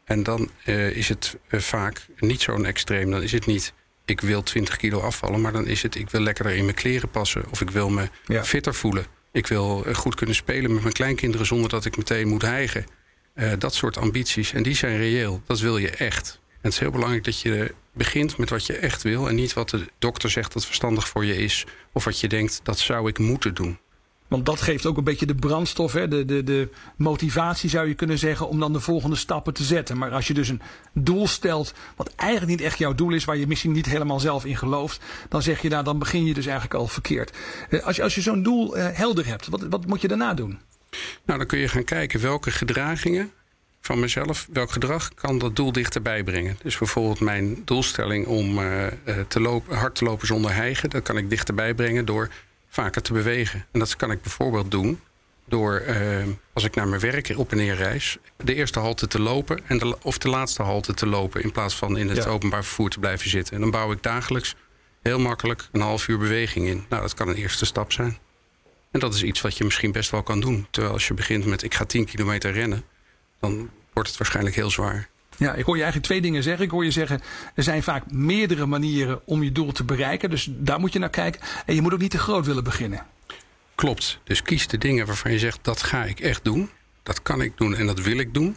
En 0.05 0.23
dan 0.23 0.51
uh, 0.65 0.91
is 0.91 1.09
het 1.09 1.37
vaak 1.49 2.07
niet 2.19 2.41
zo'n 2.41 2.65
extreem. 2.65 3.11
Dan 3.11 3.23
is 3.23 3.33
het 3.33 3.47
niet 3.47 3.73
ik 4.05 4.21
wil 4.21 4.43
20 4.43 4.77
kilo 4.77 5.01
afvallen, 5.01 5.41
maar 5.41 5.53
dan 5.53 5.67
is 5.67 5.83
het 5.83 5.95
ik 5.95 6.11
wil 6.11 6.21
lekkerder 6.21 6.55
in 6.55 6.65
mijn 6.65 6.77
kleren 6.77 7.11
passen 7.11 7.45
of 7.51 7.61
ik 7.61 7.71
wil 7.71 7.91
me 7.91 8.09
ja. 8.27 8.45
fitter 8.45 8.75
voelen. 8.75 9.07
Ik 9.33 9.47
wil 9.47 9.85
goed 9.93 10.15
kunnen 10.15 10.35
spelen 10.35 10.73
met 10.73 10.83
mijn 10.83 10.95
kleinkinderen 10.95 11.47
zonder 11.47 11.69
dat 11.69 11.85
ik 11.85 11.97
meteen 11.97 12.29
moet 12.29 12.43
hijgen. 12.43 12.87
Uh, 13.39 13.53
dat 13.59 13.75
soort 13.75 13.97
ambities. 13.97 14.53
En 14.53 14.63
die 14.63 14.75
zijn 14.75 14.97
reëel. 14.97 15.43
Dat 15.47 15.61
wil 15.61 15.79
je 15.79 15.91
echt. 15.91 16.41
En 16.51 16.59
het 16.61 16.73
is 16.73 16.79
heel 16.79 16.91
belangrijk 16.91 17.25
dat 17.25 17.41
je 17.41 17.75
begint 17.93 18.37
met 18.37 18.51
wat 18.51 18.67
je 18.67 18.73
echt 18.73 19.03
wil. 19.03 19.29
En 19.29 19.35
niet 19.35 19.53
wat 19.53 19.71
de 19.71 19.87
dokter 19.99 20.31
zegt 20.31 20.53
dat 20.53 20.67
verstandig 20.67 21.09
voor 21.09 21.25
je 21.25 21.37
is. 21.37 21.67
Of 21.93 22.05
wat 22.05 22.21
je 22.21 22.29
denkt, 22.29 22.61
dat 22.63 22.79
zou 22.79 23.09
ik 23.09 23.19
moeten 23.19 23.55
doen. 23.55 23.79
Want 24.29 24.47
dat 24.47 24.61
geeft 24.61 24.87
ook 24.87 24.97
een 24.97 25.05
beetje 25.05 25.27
de 25.27 25.35
brandstof, 25.35 25.93
hè? 25.93 26.09
De, 26.09 26.25
de, 26.25 26.45
de 26.45 26.69
motivatie 26.97 27.71
zou 27.71 27.89
je 27.89 27.95
kunnen 27.95 28.19
zeggen 28.19 28.49
om 28.49 28.61
dan 28.61 28.73
de 28.73 28.81
volgende 28.81 29.17
stappen 29.17 29.55
te 29.55 29.65
zetten. 29.65 29.99
Maar 29.99 30.11
als 30.11 30.27
je 30.27 30.35
dus 30.35 30.49
een 30.49 30.61
doel 30.93 31.27
stelt 31.27 31.75
wat 31.97 32.13
eigenlijk 32.17 32.51
niet 32.51 32.61
echt 32.61 32.79
jouw 32.79 32.95
doel 32.95 33.13
is, 33.13 33.25
waar 33.25 33.37
je 33.37 33.47
misschien 33.47 33.73
niet 33.73 33.87
helemaal 33.87 34.21
zelf 34.21 34.45
in 34.45 34.57
gelooft, 34.57 35.01
dan 35.29 35.43
zeg 35.43 35.63
je 35.63 35.69
nou, 35.69 35.85
dan 35.85 35.99
begin 35.99 36.25
je 36.25 36.35
dus 36.35 36.47
eigenlijk 36.47 36.75
al 36.75 36.87
verkeerd. 36.87 37.37
Als 37.83 37.97
je, 37.97 38.03
als 38.03 38.15
je 38.15 38.21
zo'n 38.21 38.43
doel 38.43 38.77
uh, 38.77 38.87
helder 38.93 39.27
hebt, 39.27 39.49
wat, 39.49 39.67
wat 39.71 39.87
moet 39.87 40.01
je 40.01 40.09
daarna 40.09 40.35
doen? 40.35 40.59
Nou, 41.25 41.39
dan 41.39 41.47
kun 41.47 41.59
je 41.59 41.69
gaan 41.69 41.85
kijken 41.85 42.21
welke 42.21 42.51
gedragingen 42.51 43.33
van 43.81 44.01
mezelf, 44.01 44.49
welk 44.53 44.71
gedrag 44.71 45.15
kan 45.15 45.39
dat 45.39 45.57
doel 45.57 45.73
dichterbij 45.73 46.23
brengen. 46.23 46.59
Dus 46.63 46.79
bijvoorbeeld 46.79 47.21
mijn 47.21 47.63
doelstelling 47.65 48.27
om 48.27 48.59
uh, 48.59 48.87
te 49.29 49.41
lopen, 49.41 49.77
hard 49.77 49.95
te 49.95 50.05
lopen 50.05 50.27
zonder 50.27 50.55
hijgen, 50.55 50.91
dat 50.91 51.03
kan 51.03 51.17
ik 51.17 51.31
dichterbij 51.31 51.75
brengen 51.75 52.05
door 52.05 52.29
vaker 52.69 53.03
te 53.03 53.13
bewegen. 53.13 53.67
En 53.73 53.79
dat 53.79 53.97
kan 53.97 54.11
ik 54.11 54.23
bijvoorbeeld 54.23 54.71
doen 54.71 55.01
door, 55.45 55.83
uh, 55.89 56.23
als 56.53 56.65
ik 56.65 56.75
naar 56.75 56.89
mijn 56.89 57.01
werk 57.01 57.33
op 57.37 57.51
en 57.51 57.57
neer 57.57 57.75
reis, 57.75 58.19
de 58.37 58.55
eerste 58.55 58.79
halte 58.79 59.07
te 59.07 59.21
lopen 59.21 59.61
en 59.67 59.79
de, 59.79 59.97
of 60.03 60.19
de 60.19 60.29
laatste 60.29 60.63
halte 60.63 60.95
te 60.95 61.07
lopen 61.07 61.43
in 61.43 61.53
plaats 61.53 61.77
van 61.77 61.97
in 61.97 62.09
het 62.09 62.25
ja. 62.25 62.31
openbaar 62.31 62.65
vervoer 62.65 62.91
te 62.91 62.99
blijven 62.99 63.31
zitten. 63.31 63.55
En 63.55 63.61
dan 63.61 63.71
bouw 63.71 63.93
ik 63.93 64.03
dagelijks 64.03 64.55
heel 65.03 65.19
makkelijk 65.19 65.69
een 65.73 65.81
half 65.81 66.09
uur 66.09 66.19
beweging 66.19 66.67
in. 66.67 66.85
Nou, 66.89 67.03
dat 67.03 67.15
kan 67.15 67.29
een 67.29 67.35
eerste 67.35 67.67
stap 67.67 67.93
zijn. 67.93 68.19
En 68.99 69.05
dat 69.05 69.15
is 69.15 69.23
iets 69.23 69.41
wat 69.41 69.57
je 69.57 69.65
misschien 69.65 69.93
best 69.93 70.11
wel 70.11 70.23
kan 70.23 70.41
doen. 70.41 70.67
Terwijl 70.71 70.95
als 70.95 71.07
je 71.07 71.15
begint 71.15 71.45
met 71.45 71.63
ik 71.63 71.75
ga 71.75 71.85
10 71.85 72.05
kilometer 72.05 72.53
rennen, 72.53 72.85
dan 73.41 73.71
wordt 73.93 74.09
het 74.09 74.19
waarschijnlijk 74.19 74.57
heel 74.57 74.71
zwaar. 74.71 75.09
Ja, 75.37 75.55
ik 75.55 75.65
hoor 75.65 75.77
je 75.77 75.83
eigenlijk 75.83 76.13
twee 76.13 76.21
dingen 76.21 76.43
zeggen. 76.43 76.65
Ik 76.65 76.71
hoor 76.71 76.85
je 76.85 76.91
zeggen, 76.91 77.21
er 77.55 77.63
zijn 77.63 77.83
vaak 77.83 78.11
meerdere 78.11 78.67
manieren 78.67 79.21
om 79.25 79.43
je 79.43 79.53
doel 79.53 79.73
te 79.73 79.85
bereiken. 79.85 80.31
Dus 80.31 80.49
daar 80.51 80.81
moet 80.81 80.93
je 80.93 80.99
naar 80.99 81.11
kijken. 81.11 81.41
En 81.67 81.75
je 81.75 81.83
moet 81.83 81.93
ook 81.93 81.99
niet 82.01 82.11
te 82.11 82.19
groot 82.19 82.47
willen 82.47 82.65
beginnen. 82.65 83.07
Klopt. 83.75 84.19
Dus 84.25 84.43
kies 84.43 84.67
de 84.67 84.79
dingen 84.79 85.07
waarvan 85.07 85.33
je 85.33 85.39
zegt, 85.39 85.59
dat 85.63 85.83
ga 85.83 86.05
ik 86.05 86.21
echt 86.21 86.45
doen. 86.45 86.71
Dat 87.03 87.23
kan 87.23 87.41
ik 87.41 87.53
doen 87.57 87.75
en 87.75 87.87
dat 87.87 88.01
wil 88.01 88.19
ik 88.19 88.35
doen. 88.35 88.57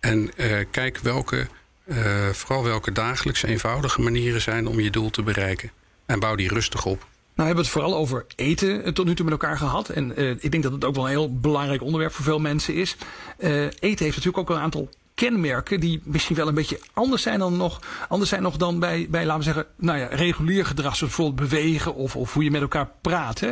En 0.00 0.30
uh, 0.36 0.64
kijk 0.70 0.98
welke, 0.98 1.46
uh, 1.84 2.28
vooral 2.28 2.64
welke 2.64 2.92
dagelijks 2.92 3.42
eenvoudige 3.42 4.00
manieren 4.00 4.40
zijn 4.40 4.66
om 4.66 4.80
je 4.80 4.90
doel 4.90 5.10
te 5.10 5.22
bereiken. 5.22 5.70
En 6.06 6.20
bouw 6.20 6.34
die 6.34 6.48
rustig 6.48 6.84
op. 6.84 7.07
Nou, 7.38 7.50
we 7.50 7.56
hebben 7.56 7.72
het 7.72 7.82
vooral 7.82 8.00
over 8.00 8.26
eten 8.36 8.94
tot 8.94 9.06
nu 9.06 9.14
toe 9.14 9.24
met 9.24 9.40
elkaar 9.40 9.56
gehad. 9.56 9.88
En 9.88 10.12
uh, 10.20 10.30
ik 10.30 10.50
denk 10.50 10.62
dat 10.62 10.72
het 10.72 10.84
ook 10.84 10.94
wel 10.94 11.04
een 11.04 11.10
heel 11.10 11.38
belangrijk 11.38 11.82
onderwerp 11.82 12.12
voor 12.12 12.24
veel 12.24 12.38
mensen 12.38 12.74
is. 12.74 12.96
Uh, 13.38 13.64
eten 13.64 14.04
heeft 14.04 14.16
natuurlijk 14.16 14.38
ook 14.38 14.50
een 14.50 14.62
aantal 14.62 14.88
kenmerken 15.18 15.80
die 15.80 16.00
misschien 16.04 16.36
wel 16.36 16.48
een 16.48 16.54
beetje 16.54 16.80
anders 16.92 17.22
zijn 17.22 17.38
dan 17.38 17.56
nog, 17.56 17.80
anders 18.08 18.30
zijn 18.30 18.42
nog 18.42 18.56
dan 18.56 18.78
bij, 18.78 19.06
bij 19.10 19.24
laten 19.24 19.38
we 19.38 19.44
zeggen, 19.44 19.66
nou 19.76 19.98
ja, 19.98 20.06
regulier 20.06 20.66
gedrag, 20.66 20.96
zoals 20.96 21.14
bijvoorbeeld 21.14 21.50
bewegen 21.50 21.94
of, 21.94 22.16
of 22.16 22.34
hoe 22.34 22.44
je 22.44 22.50
met 22.50 22.60
elkaar 22.60 22.90
praat. 23.00 23.42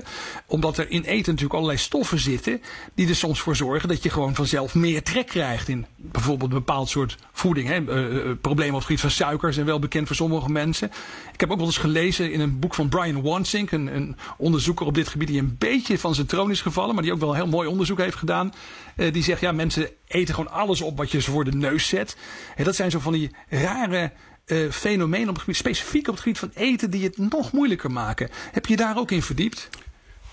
Omdat 0.46 0.78
er 0.78 0.90
in 0.90 1.02
eten 1.02 1.32
natuurlijk 1.32 1.54
allerlei 1.54 1.78
stoffen 1.78 2.18
zitten 2.18 2.62
die 2.94 3.08
er 3.08 3.14
soms 3.14 3.40
voor 3.40 3.56
zorgen 3.56 3.88
dat 3.88 4.02
je 4.02 4.10
gewoon 4.10 4.34
vanzelf 4.34 4.74
meer 4.74 5.02
trek 5.02 5.26
krijgt 5.26 5.68
in 5.68 5.86
bijvoorbeeld 5.96 6.50
een 6.50 6.58
bepaald 6.58 6.88
soort 6.88 7.16
voeding. 7.32 7.68
Hè? 7.68 7.80
Uh, 7.80 8.14
uh, 8.14 8.32
problemen 8.40 8.72
op 8.72 8.78
het 8.78 8.86
gebied 8.86 9.00
van 9.00 9.10
suiker 9.10 9.52
zijn 9.52 9.66
wel 9.66 9.78
bekend 9.78 10.06
voor 10.06 10.16
sommige 10.16 10.50
mensen. 10.50 10.90
Ik 11.32 11.40
heb 11.40 11.50
ook 11.50 11.58
wel 11.58 11.66
eens 11.66 11.78
gelezen 11.78 12.32
in 12.32 12.40
een 12.40 12.58
boek 12.58 12.74
van 12.74 12.88
Brian 12.88 13.22
Wansink, 13.22 13.70
een, 13.70 13.96
een 13.96 14.16
onderzoeker 14.38 14.86
op 14.86 14.94
dit 14.94 15.08
gebied 15.08 15.28
die 15.28 15.40
een 15.40 15.56
beetje 15.58 15.98
van 15.98 16.14
zijn 16.14 16.26
troon 16.26 16.50
is 16.50 16.60
gevallen, 16.60 16.94
maar 16.94 17.02
die 17.02 17.12
ook 17.12 17.20
wel 17.20 17.34
heel 17.34 17.46
mooi 17.46 17.68
onderzoek 17.68 17.98
heeft 17.98 18.16
gedaan. 18.16 18.52
Uh, 18.96 19.12
die 19.12 19.22
zegt, 19.22 19.40
ja, 19.40 19.52
mensen 19.52 19.88
eten 20.06 20.34
gewoon 20.34 20.52
alles 20.52 20.80
op 20.80 20.96
wat 20.96 21.10
je 21.10 21.20
ze 21.20 21.30
voor 21.30 21.44
de 21.44 21.56
neus 21.56 21.88
zet. 21.88 22.16
En 22.56 22.64
dat 22.64 22.76
zijn 22.76 22.90
zo 22.90 22.98
van 22.98 23.12
die 23.12 23.30
rare 23.48 24.12
uh, 24.46 24.70
fenomenen 24.70 25.28
op 25.28 25.34
het 25.34 25.42
gebied, 25.42 25.56
specifiek 25.56 26.08
op 26.08 26.14
het 26.14 26.22
gebied 26.22 26.38
van 26.38 26.50
eten, 26.54 26.90
die 26.90 27.04
het 27.04 27.18
nog 27.18 27.52
moeilijker 27.52 27.90
maken. 27.90 28.28
Heb 28.52 28.66
je 28.66 28.76
daar 28.76 28.98
ook 28.98 29.10
in 29.10 29.22
verdiept? 29.22 29.68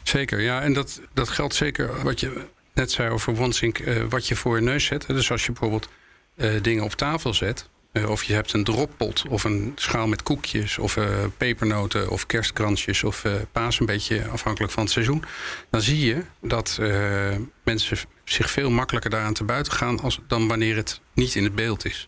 Zeker, 0.03 0.41
ja. 0.41 0.61
En 0.61 0.73
dat, 0.73 1.01
dat 1.13 1.29
geldt 1.29 1.55
zeker 1.55 2.03
wat 2.03 2.19
je 2.19 2.45
net 2.73 2.91
zei 2.91 3.09
over 3.09 3.39
OneSync, 3.39 3.79
uh, 3.79 4.03
wat 4.09 4.27
je 4.27 4.35
voor 4.35 4.55
je 4.55 4.61
neus 4.61 4.85
zet. 4.85 5.07
Dus 5.07 5.31
als 5.31 5.45
je 5.45 5.51
bijvoorbeeld 5.51 5.89
uh, 6.35 6.61
dingen 6.61 6.83
op 6.83 6.91
tafel 6.91 7.33
zet, 7.33 7.69
of 8.07 8.23
je 8.23 8.33
hebt 8.33 8.53
een 8.53 8.63
droppot 8.63 9.23
of 9.29 9.43
een 9.43 9.71
schaal 9.75 10.07
met 10.07 10.23
koekjes 10.23 10.77
of 10.77 10.97
pepernoten 11.37 12.09
of 12.09 12.25
kerstkransjes 12.25 13.03
of 13.03 13.23
uh, 13.23 13.33
paas, 13.51 13.79
een 13.79 13.85
beetje 13.85 14.27
afhankelijk 14.27 14.73
van 14.73 14.83
het 14.83 14.91
seizoen. 14.91 15.23
Dan 15.69 15.81
zie 15.81 16.05
je 16.05 16.21
dat 16.41 16.79
mensen 17.63 17.97
zich 18.23 18.51
veel 18.51 18.69
makkelijker 18.69 19.09
daaraan 19.09 19.33
te 19.33 19.43
buiten 19.43 19.73
gaan 19.73 19.99
als, 19.99 20.19
dan 20.27 20.47
wanneer 20.47 20.75
het 20.75 21.01
niet 21.13 21.35
in 21.35 21.43
het 21.43 21.55
beeld 21.55 21.85
is. 21.85 22.07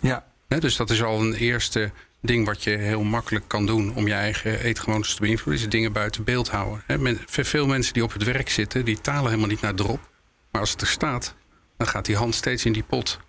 Ja. 0.00 0.26
He, 0.48 0.60
dus 0.60 0.76
dat 0.76 0.90
is 0.90 1.02
al 1.02 1.20
een 1.20 1.34
eerste 1.34 1.92
ding 2.20 2.46
wat 2.46 2.62
je 2.62 2.70
heel 2.70 3.02
makkelijk 3.02 3.48
kan 3.48 3.66
doen 3.66 3.94
om 3.94 4.06
je 4.06 4.14
eigen 4.14 4.60
eetgewoontes 4.60 5.14
te 5.14 5.20
beïnvloeden, 5.20 5.64
is 5.64 5.70
dingen 5.70 5.92
buiten 5.92 6.24
beeld 6.24 6.50
houden. 6.50 6.82
He, 6.86 6.98
men, 6.98 7.20
veel 7.26 7.66
mensen 7.66 7.92
die 7.92 8.02
op 8.02 8.12
het 8.12 8.24
werk 8.24 8.48
zitten, 8.48 8.84
die 8.84 9.00
talen 9.00 9.24
helemaal 9.24 9.48
niet 9.48 9.60
naar 9.60 9.74
drop. 9.74 10.10
Maar 10.50 10.60
als 10.60 10.70
het 10.70 10.80
er 10.80 10.86
staat, 10.86 11.34
dan 11.76 11.86
gaat 11.86 12.04
die 12.04 12.16
hand 12.16 12.34
steeds 12.34 12.64
in 12.64 12.72
die 12.72 12.82
pot. 12.82 13.20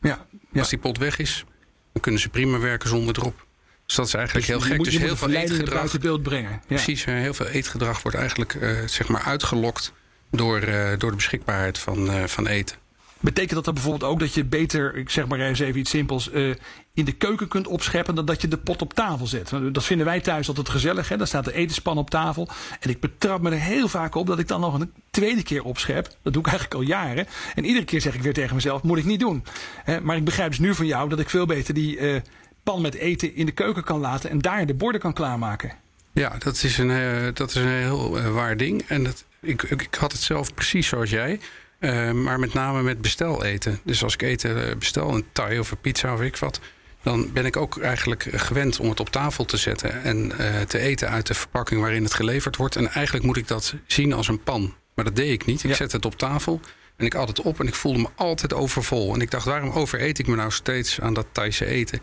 Ja, 0.00 0.26
ja. 0.52 0.58
Als 0.58 0.68
die 0.68 0.78
pot 0.78 0.98
weg 0.98 1.18
is, 1.18 1.44
dan 1.92 2.02
kunnen 2.02 2.20
ze 2.20 2.28
prima 2.28 2.58
werken 2.58 2.88
zonder 2.88 3.14
drop. 3.14 3.46
Dus 3.86 3.96
dat 3.96 4.06
is 4.06 4.14
eigenlijk 4.14 4.46
dus 4.46 4.56
heel 4.56 4.66
gek. 4.66 4.76
Moet, 4.76 4.86
dus 4.86 4.98
heel 4.98 5.16
veel 5.16 5.30
eetgedrag. 5.30 5.74
buiten 5.74 6.00
beeld 6.00 6.22
brengen. 6.22 6.50
Ja. 6.50 6.60
Precies, 6.66 7.04
heel 7.04 7.34
veel 7.34 7.46
eetgedrag 7.46 8.02
wordt 8.02 8.16
eigenlijk 8.18 8.54
uh, 8.54 8.86
zeg 8.86 9.08
maar 9.08 9.22
uitgelokt 9.22 9.92
door, 10.36 10.68
uh, 10.68 10.88
door 10.98 11.10
de 11.10 11.16
beschikbaarheid 11.16 11.78
van, 11.78 12.06
uh, 12.06 12.24
van 12.24 12.46
eten. 12.46 12.76
Betekent 13.20 13.54
dat 13.54 13.64
dan 13.64 13.74
bijvoorbeeld 13.74 14.10
ook 14.10 14.20
dat 14.20 14.34
je 14.34 14.44
beter, 14.44 14.96
ik 14.96 15.10
zeg 15.10 15.26
maar 15.26 15.40
eens 15.40 15.58
even 15.58 15.80
iets 15.80 15.90
simpels, 15.90 16.30
uh, 16.32 16.54
in 16.94 17.04
de 17.04 17.12
keuken 17.12 17.48
kunt 17.48 17.66
opscheppen 17.66 18.14
dan 18.14 18.24
dat 18.24 18.40
je 18.40 18.48
de 18.48 18.58
pot 18.58 18.82
op 18.82 18.94
tafel 18.94 19.26
zet? 19.26 19.50
Dat 19.72 19.84
vinden 19.84 20.06
wij 20.06 20.20
thuis 20.20 20.48
altijd 20.48 20.68
gezellig. 20.68 21.08
Hè? 21.08 21.16
Dan 21.16 21.26
staat 21.26 21.44
de 21.44 21.52
etenspan 21.52 21.98
op 21.98 22.10
tafel. 22.10 22.48
En 22.80 22.90
ik 22.90 23.00
betrap 23.00 23.40
me 23.40 23.50
er 23.50 23.60
heel 23.60 23.88
vaak 23.88 24.14
op 24.14 24.26
dat 24.26 24.38
ik 24.38 24.48
dan 24.48 24.60
nog 24.60 24.80
een 24.80 24.92
tweede 25.10 25.42
keer 25.42 25.64
opschep. 25.64 26.16
Dat 26.22 26.32
doe 26.32 26.42
ik 26.42 26.48
eigenlijk 26.48 26.74
al 26.74 26.86
jaren. 26.88 27.26
En 27.54 27.64
iedere 27.64 27.84
keer 27.84 28.00
zeg 28.00 28.14
ik 28.14 28.22
weer 28.22 28.32
tegen 28.32 28.54
mezelf, 28.54 28.82
moet 28.82 28.98
ik 28.98 29.04
niet 29.04 29.20
doen. 29.20 29.44
Hè? 29.84 30.00
Maar 30.00 30.16
ik 30.16 30.24
begrijp 30.24 30.48
dus 30.48 30.58
nu 30.58 30.74
van 30.74 30.86
jou 30.86 31.08
dat 31.08 31.18
ik 31.18 31.30
veel 31.30 31.46
beter 31.46 31.74
die 31.74 31.98
uh, 31.98 32.20
pan 32.62 32.82
met 32.82 32.94
eten 32.94 33.34
in 33.34 33.46
de 33.46 33.52
keuken 33.52 33.84
kan 33.84 34.00
laten 34.00 34.30
en 34.30 34.38
daar 34.38 34.66
de 34.66 34.74
borden 34.74 35.00
kan 35.00 35.12
klaarmaken. 35.12 35.72
Ja, 36.12 36.36
dat 36.38 36.62
is 36.62 36.78
een, 36.78 36.90
uh, 36.90 37.28
dat 37.34 37.48
is 37.48 37.54
een 37.54 37.68
heel 37.68 38.30
waar 38.32 38.56
ding. 38.56 38.82
En 38.88 39.04
dat, 39.04 39.24
ik, 39.44 39.62
ik, 39.62 39.82
ik 39.82 39.94
had 39.94 40.12
het 40.12 40.20
zelf 40.20 40.54
precies 40.54 40.88
zoals 40.88 41.10
jij. 41.10 41.40
Uh, 41.80 42.10
maar 42.10 42.38
met 42.38 42.54
name 42.54 42.82
met 42.82 43.00
bestel 43.00 43.44
eten. 43.44 43.80
Dus 43.84 44.02
als 44.02 44.14
ik 44.14 44.22
eten 44.22 44.78
bestel, 44.78 45.14
een 45.14 45.24
thai 45.32 45.58
of 45.58 45.70
een 45.70 45.80
pizza 45.80 46.12
of 46.12 46.20
ik 46.20 46.36
wat. 46.36 46.60
dan 47.02 47.32
ben 47.32 47.46
ik 47.46 47.56
ook 47.56 47.78
eigenlijk 47.78 48.28
gewend 48.32 48.80
om 48.80 48.88
het 48.88 49.00
op 49.00 49.10
tafel 49.10 49.44
te 49.44 49.56
zetten 49.56 50.02
en 50.02 50.32
uh, 50.40 50.60
te 50.60 50.78
eten 50.78 51.08
uit 51.08 51.26
de 51.26 51.34
verpakking 51.34 51.80
waarin 51.80 52.02
het 52.02 52.14
geleverd 52.14 52.56
wordt. 52.56 52.76
En 52.76 52.88
eigenlijk 52.88 53.26
moet 53.26 53.36
ik 53.36 53.48
dat 53.48 53.74
zien 53.86 54.12
als 54.12 54.28
een 54.28 54.42
pan. 54.42 54.74
Maar 54.94 55.04
dat 55.04 55.16
deed 55.16 55.32
ik 55.32 55.46
niet. 55.46 55.64
Ik 55.64 55.70
ja. 55.70 55.76
zet 55.76 55.92
het 55.92 56.04
op 56.04 56.18
tafel 56.18 56.60
en 56.96 57.06
ik 57.06 57.14
at 57.14 57.28
het 57.28 57.40
op 57.40 57.60
en 57.60 57.66
ik 57.66 57.74
voelde 57.74 57.98
me 57.98 58.08
altijd 58.14 58.52
overvol. 58.52 59.14
En 59.14 59.20
ik 59.20 59.30
dacht, 59.30 59.44
waarom 59.44 59.70
overeet 59.70 60.18
ik 60.18 60.26
me 60.26 60.36
nou 60.36 60.50
steeds 60.50 61.00
aan 61.00 61.14
dat 61.14 61.26
Thaise 61.32 61.66
eten? 61.66 62.00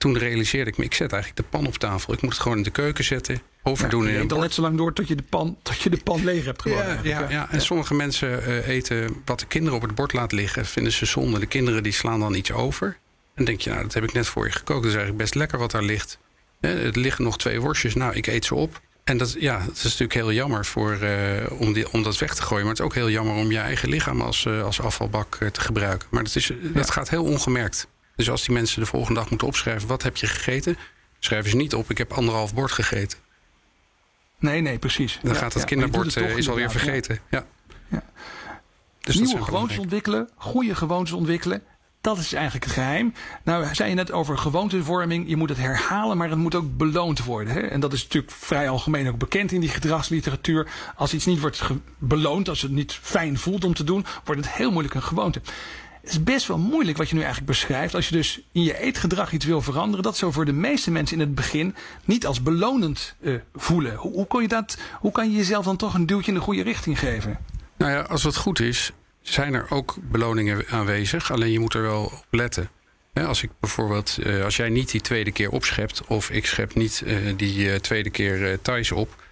Toen 0.00 0.18
realiseerde 0.18 0.70
ik 0.70 0.76
me, 0.76 0.84
ik 0.84 0.94
zet 0.94 1.12
eigenlijk 1.12 1.42
de 1.42 1.48
pan 1.56 1.66
op 1.66 1.76
tafel. 1.76 2.12
Ik 2.12 2.22
moet 2.22 2.32
het 2.32 2.40
gewoon 2.40 2.56
in 2.56 2.62
de 2.62 2.70
keuken 2.70 3.04
zetten, 3.04 3.42
overdoen. 3.62 4.04
Ja, 4.04 4.10
je 4.10 4.18
eet 4.18 4.32
al 4.32 4.40
net 4.40 4.54
zo 4.54 4.62
lang 4.62 4.76
door 4.76 4.92
tot 4.92 5.08
je 5.08 5.14
de 5.14 5.22
pan, 5.22 5.56
tot 5.62 5.80
je 5.80 5.90
de 5.90 5.96
pan 5.96 6.24
leeg 6.24 6.44
hebt 6.44 6.62
gewonnen. 6.62 7.00
Ja, 7.02 7.20
ja, 7.20 7.30
ja, 7.30 7.50
en 7.50 7.60
sommige 7.60 7.94
mensen 7.94 8.42
uh, 8.48 8.68
eten 8.68 9.22
wat 9.24 9.40
de 9.40 9.46
kinderen 9.46 9.76
op 9.76 9.82
het 9.82 9.94
bord 9.94 10.12
laten 10.12 10.36
liggen, 10.36 10.66
vinden 10.66 10.92
ze 10.92 11.06
zonde. 11.06 11.38
De 11.38 11.46
kinderen 11.46 11.82
die 11.82 11.92
slaan 11.92 12.20
dan 12.20 12.34
iets 12.34 12.52
over. 12.52 12.96
En 13.34 13.44
denk 13.44 13.60
je, 13.60 13.70
nou, 13.70 13.82
dat 13.82 13.94
heb 13.94 14.04
ik 14.04 14.12
net 14.12 14.26
voor 14.26 14.46
je 14.46 14.52
gekookt. 14.52 14.82
Dat 14.82 14.90
is 14.90 14.96
eigenlijk 14.96 15.22
best 15.22 15.34
lekker 15.34 15.58
wat 15.58 15.70
daar 15.70 15.82
ligt. 15.82 16.18
er 16.60 16.98
liggen 16.98 17.24
nog 17.24 17.38
twee 17.38 17.60
worstjes. 17.60 17.94
Nou, 17.94 18.14
ik 18.14 18.26
eet 18.26 18.44
ze 18.44 18.54
op. 18.54 18.80
En 19.04 19.16
dat, 19.16 19.36
ja, 19.38 19.58
dat 19.66 19.76
is 19.76 19.82
natuurlijk 19.82 20.14
heel 20.14 20.32
jammer 20.32 20.66
voor, 20.66 20.98
uh, 21.02 21.60
om, 21.60 21.72
die, 21.72 21.92
om 21.92 22.02
dat 22.02 22.18
weg 22.18 22.34
te 22.34 22.42
gooien. 22.42 22.62
Maar 22.62 22.72
het 22.72 22.80
is 22.80 22.86
ook 22.86 22.94
heel 22.94 23.10
jammer 23.10 23.34
om 23.34 23.50
je 23.50 23.58
eigen 23.58 23.88
lichaam 23.88 24.20
als, 24.20 24.44
uh, 24.44 24.64
als 24.64 24.80
afvalbak 24.80 25.38
te 25.52 25.60
gebruiken. 25.60 26.08
Maar 26.10 26.24
dat, 26.24 26.36
is, 26.36 26.52
dat 26.62 26.90
gaat 26.90 27.10
heel 27.10 27.24
ongemerkt. 27.24 27.88
Dus 28.20 28.30
als 28.30 28.44
die 28.44 28.54
mensen 28.54 28.80
de 28.80 28.86
volgende 28.86 29.20
dag 29.20 29.30
moeten 29.30 29.46
opschrijven... 29.46 29.88
wat 29.88 30.02
heb 30.02 30.16
je 30.16 30.26
gegeten, 30.26 30.76
schrijven 31.18 31.50
ze 31.50 31.56
niet 31.56 31.74
op... 31.74 31.90
ik 31.90 31.98
heb 31.98 32.12
anderhalf 32.12 32.54
bord 32.54 32.72
gegeten. 32.72 33.18
Nee, 34.38 34.60
nee, 34.60 34.78
precies. 34.78 35.18
Dan 35.22 35.34
gaat 35.34 35.52
het 35.54 35.64
kinderbord 35.64 36.14
het 36.14 36.36
is 36.38 36.48
alweer 36.48 36.70
vergeten. 36.70 37.18
Ja. 37.30 37.46
Dus 39.00 39.14
Nieuwe 39.14 39.42
gewoontes 39.42 39.78
ontwikkelen, 39.78 40.28
goede 40.36 40.74
gewoontes 40.74 41.12
ontwikkelen... 41.12 41.62
Dat 42.00 42.18
is 42.18 42.32
eigenlijk 42.32 42.64
het 42.64 42.74
geheim. 42.74 43.14
Nou, 43.44 43.74
zei 43.74 43.88
je 43.88 43.94
net 43.94 44.12
over 44.12 44.38
gewoontevorming. 44.38 45.28
Je 45.28 45.36
moet 45.36 45.48
het 45.48 45.58
herhalen, 45.58 46.16
maar 46.16 46.28
het 46.28 46.38
moet 46.38 46.54
ook 46.54 46.76
beloond 46.76 47.24
worden. 47.24 47.52
Hè? 47.52 47.60
En 47.60 47.80
dat 47.80 47.92
is 47.92 48.02
natuurlijk 48.02 48.32
vrij 48.32 48.68
algemeen 48.68 49.08
ook 49.08 49.18
bekend 49.18 49.52
in 49.52 49.60
die 49.60 49.68
gedragsliteratuur. 49.68 50.68
Als 50.96 51.14
iets 51.14 51.26
niet 51.26 51.40
wordt 51.40 51.62
beloond, 51.98 52.48
als 52.48 52.62
het 52.62 52.70
niet 52.70 52.92
fijn 52.92 53.38
voelt 53.38 53.64
om 53.64 53.74
te 53.74 53.84
doen, 53.84 54.06
wordt 54.24 54.44
het 54.44 54.54
heel 54.54 54.70
moeilijk 54.70 54.94
een 54.94 55.02
gewoonte. 55.02 55.40
Het 56.00 56.10
is 56.10 56.22
best 56.22 56.46
wel 56.46 56.58
moeilijk 56.58 56.98
wat 56.98 57.08
je 57.08 57.14
nu 57.14 57.20
eigenlijk 57.20 57.50
beschrijft. 57.50 57.94
Als 57.94 58.08
je 58.08 58.14
dus 58.14 58.40
in 58.52 58.62
je 58.62 58.78
eetgedrag 58.78 59.32
iets 59.32 59.44
wil 59.44 59.62
veranderen, 59.62 60.02
dat 60.02 60.16
zou 60.16 60.32
voor 60.32 60.44
de 60.44 60.52
meeste 60.52 60.90
mensen 60.90 61.16
in 61.16 61.22
het 61.22 61.34
begin 61.34 61.74
niet 62.04 62.26
als 62.26 62.42
belonend 62.42 63.14
uh, 63.20 63.40
voelen. 63.54 63.94
Hoe, 63.94 64.12
hoe, 64.12 64.26
kon 64.26 64.42
je 64.42 64.48
dat, 64.48 64.78
hoe 65.00 65.12
kan 65.12 65.30
je 65.30 65.36
jezelf 65.36 65.64
dan 65.64 65.76
toch 65.76 65.94
een 65.94 66.06
duwtje 66.06 66.32
in 66.32 66.38
de 66.38 66.44
goede 66.44 66.62
richting 66.62 66.98
geven? 66.98 67.38
Nou 67.76 67.92
ja, 67.92 68.00
als 68.00 68.22
het 68.22 68.36
goed 68.36 68.60
is, 68.60 68.92
zijn 69.22 69.54
er 69.54 69.66
ook 69.70 69.96
beloningen 70.02 70.64
aanwezig. 70.68 71.32
Alleen 71.32 71.52
je 71.52 71.58
moet 71.58 71.74
er 71.74 71.82
wel 71.82 72.04
op 72.04 72.26
letten. 72.30 72.70
Als 73.14 73.42
ik 73.42 73.50
bijvoorbeeld, 73.60 74.18
uh, 74.22 74.44
als 74.44 74.56
jij 74.56 74.68
niet 74.68 74.90
die 74.90 75.00
tweede 75.00 75.32
keer 75.32 75.50
opschept, 75.50 76.06
of 76.06 76.30
ik 76.30 76.46
schep 76.46 76.74
niet 76.74 77.02
uh, 77.04 77.16
die 77.36 77.80
tweede 77.80 78.10
keer 78.10 78.60
thuis 78.62 78.92
op, 78.92 79.22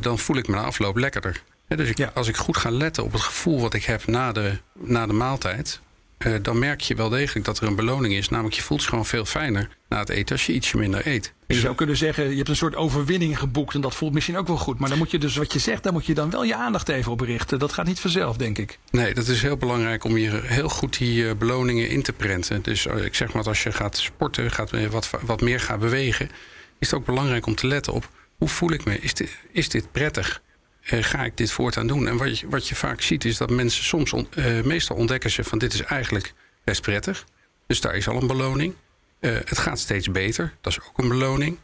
dan 0.00 0.18
voel 0.18 0.36
ik 0.36 0.48
me 0.48 0.54
na 0.54 0.62
afloop 0.62 0.96
lekkerder. 0.96 1.42
dus 1.68 1.88
ik, 1.88 1.98
ja. 1.98 2.10
als 2.14 2.28
ik 2.28 2.36
goed 2.36 2.56
ga 2.56 2.70
letten 2.70 3.04
op 3.04 3.12
het 3.12 3.20
gevoel 3.20 3.60
wat 3.60 3.74
ik 3.74 3.84
heb 3.84 4.06
na 4.06 4.32
de, 4.32 4.58
na 4.72 5.06
de 5.06 5.12
maaltijd, 5.12 5.80
uh, 6.26 6.34
dan 6.42 6.58
merk 6.58 6.80
je 6.80 6.94
wel 6.94 7.08
degelijk 7.08 7.46
dat 7.46 7.58
er 7.58 7.66
een 7.66 7.74
beloning 7.74 8.14
is. 8.14 8.28
Namelijk, 8.28 8.56
je 8.56 8.62
voelt 8.62 8.82
je 8.82 8.88
gewoon 8.88 9.06
veel 9.06 9.24
fijner 9.24 9.68
na 9.88 9.98
het 9.98 10.08
eten 10.08 10.36
als 10.36 10.46
je 10.46 10.52
ietsje 10.52 10.76
minder 10.76 11.06
eet. 11.06 11.32
Je 11.46 11.54
zou 11.54 11.74
kunnen 11.74 11.96
zeggen, 11.96 12.30
je 12.30 12.36
hebt 12.36 12.48
een 12.48 12.56
soort 12.56 12.76
overwinning 12.76 13.38
geboekt 13.38 13.74
en 13.74 13.80
dat 13.80 13.94
voelt 13.94 14.12
misschien 14.12 14.36
ook 14.36 14.46
wel 14.46 14.56
goed. 14.56 14.78
Maar 14.78 14.88
dan 14.88 14.98
moet 14.98 15.10
je 15.10 15.18
dus 15.18 15.36
wat 15.36 15.52
je 15.52 15.58
zegt, 15.58 15.82
daar 15.82 15.92
moet 15.92 16.06
je 16.06 16.14
dan 16.14 16.30
wel 16.30 16.44
je 16.44 16.54
aandacht 16.54 16.88
even 16.88 17.12
op 17.12 17.20
richten. 17.20 17.58
Dat 17.58 17.72
gaat 17.72 17.86
niet 17.86 18.00
vanzelf, 18.00 18.36
denk 18.36 18.58
ik. 18.58 18.78
Nee, 18.90 19.14
dat 19.14 19.26
is 19.26 19.42
heel 19.42 19.56
belangrijk 19.56 20.04
om 20.04 20.14
hier 20.14 20.44
heel 20.44 20.68
goed 20.68 20.98
die 20.98 21.22
uh, 21.22 21.34
beloningen 21.34 21.88
in 21.88 22.02
te 22.02 22.12
prenten. 22.12 22.62
Dus 22.62 22.86
uh, 22.86 23.04
ik 23.04 23.14
zeg 23.14 23.32
maar, 23.32 23.44
als 23.44 23.62
je 23.62 23.72
gaat 23.72 23.96
sporten, 23.96 24.50
gaat, 24.50 24.70
wat, 24.90 25.10
wat 25.20 25.40
meer 25.40 25.60
gaat 25.60 25.80
bewegen, 25.80 26.30
is 26.78 26.90
het 26.90 27.00
ook 27.00 27.06
belangrijk 27.06 27.46
om 27.46 27.54
te 27.54 27.66
letten 27.66 27.92
op 27.92 28.08
hoe 28.38 28.48
voel 28.48 28.72
ik 28.72 28.84
me? 28.84 28.98
Is 28.98 29.14
dit, 29.14 29.36
is 29.52 29.68
dit 29.68 29.92
prettig? 29.92 30.42
Uh, 30.92 31.02
ga 31.02 31.24
ik 31.24 31.36
dit 31.36 31.52
voortaan 31.52 31.86
doen? 31.86 32.08
En 32.08 32.16
wat 32.16 32.38
je, 32.38 32.48
wat 32.48 32.68
je 32.68 32.74
vaak 32.74 33.00
ziet 33.00 33.24
is 33.24 33.36
dat 33.36 33.50
mensen 33.50 33.84
soms, 33.84 34.12
on, 34.12 34.28
uh, 34.34 34.62
meestal 34.62 34.96
ontdekken 34.96 35.30
ze 35.30 35.44
van 35.44 35.58
dit 35.58 35.72
is 35.72 35.82
eigenlijk 35.82 36.32
best 36.64 36.82
prettig. 36.82 37.24
Dus 37.66 37.80
daar 37.80 37.94
is 37.94 38.08
al 38.08 38.20
een 38.20 38.26
beloning. 38.26 38.74
Uh, 39.20 39.32
het 39.44 39.58
gaat 39.58 39.78
steeds 39.78 40.10
beter, 40.10 40.54
dat 40.60 40.72
is 40.72 40.80
ook 40.80 40.98
een 40.98 41.08
beloning. 41.08 41.58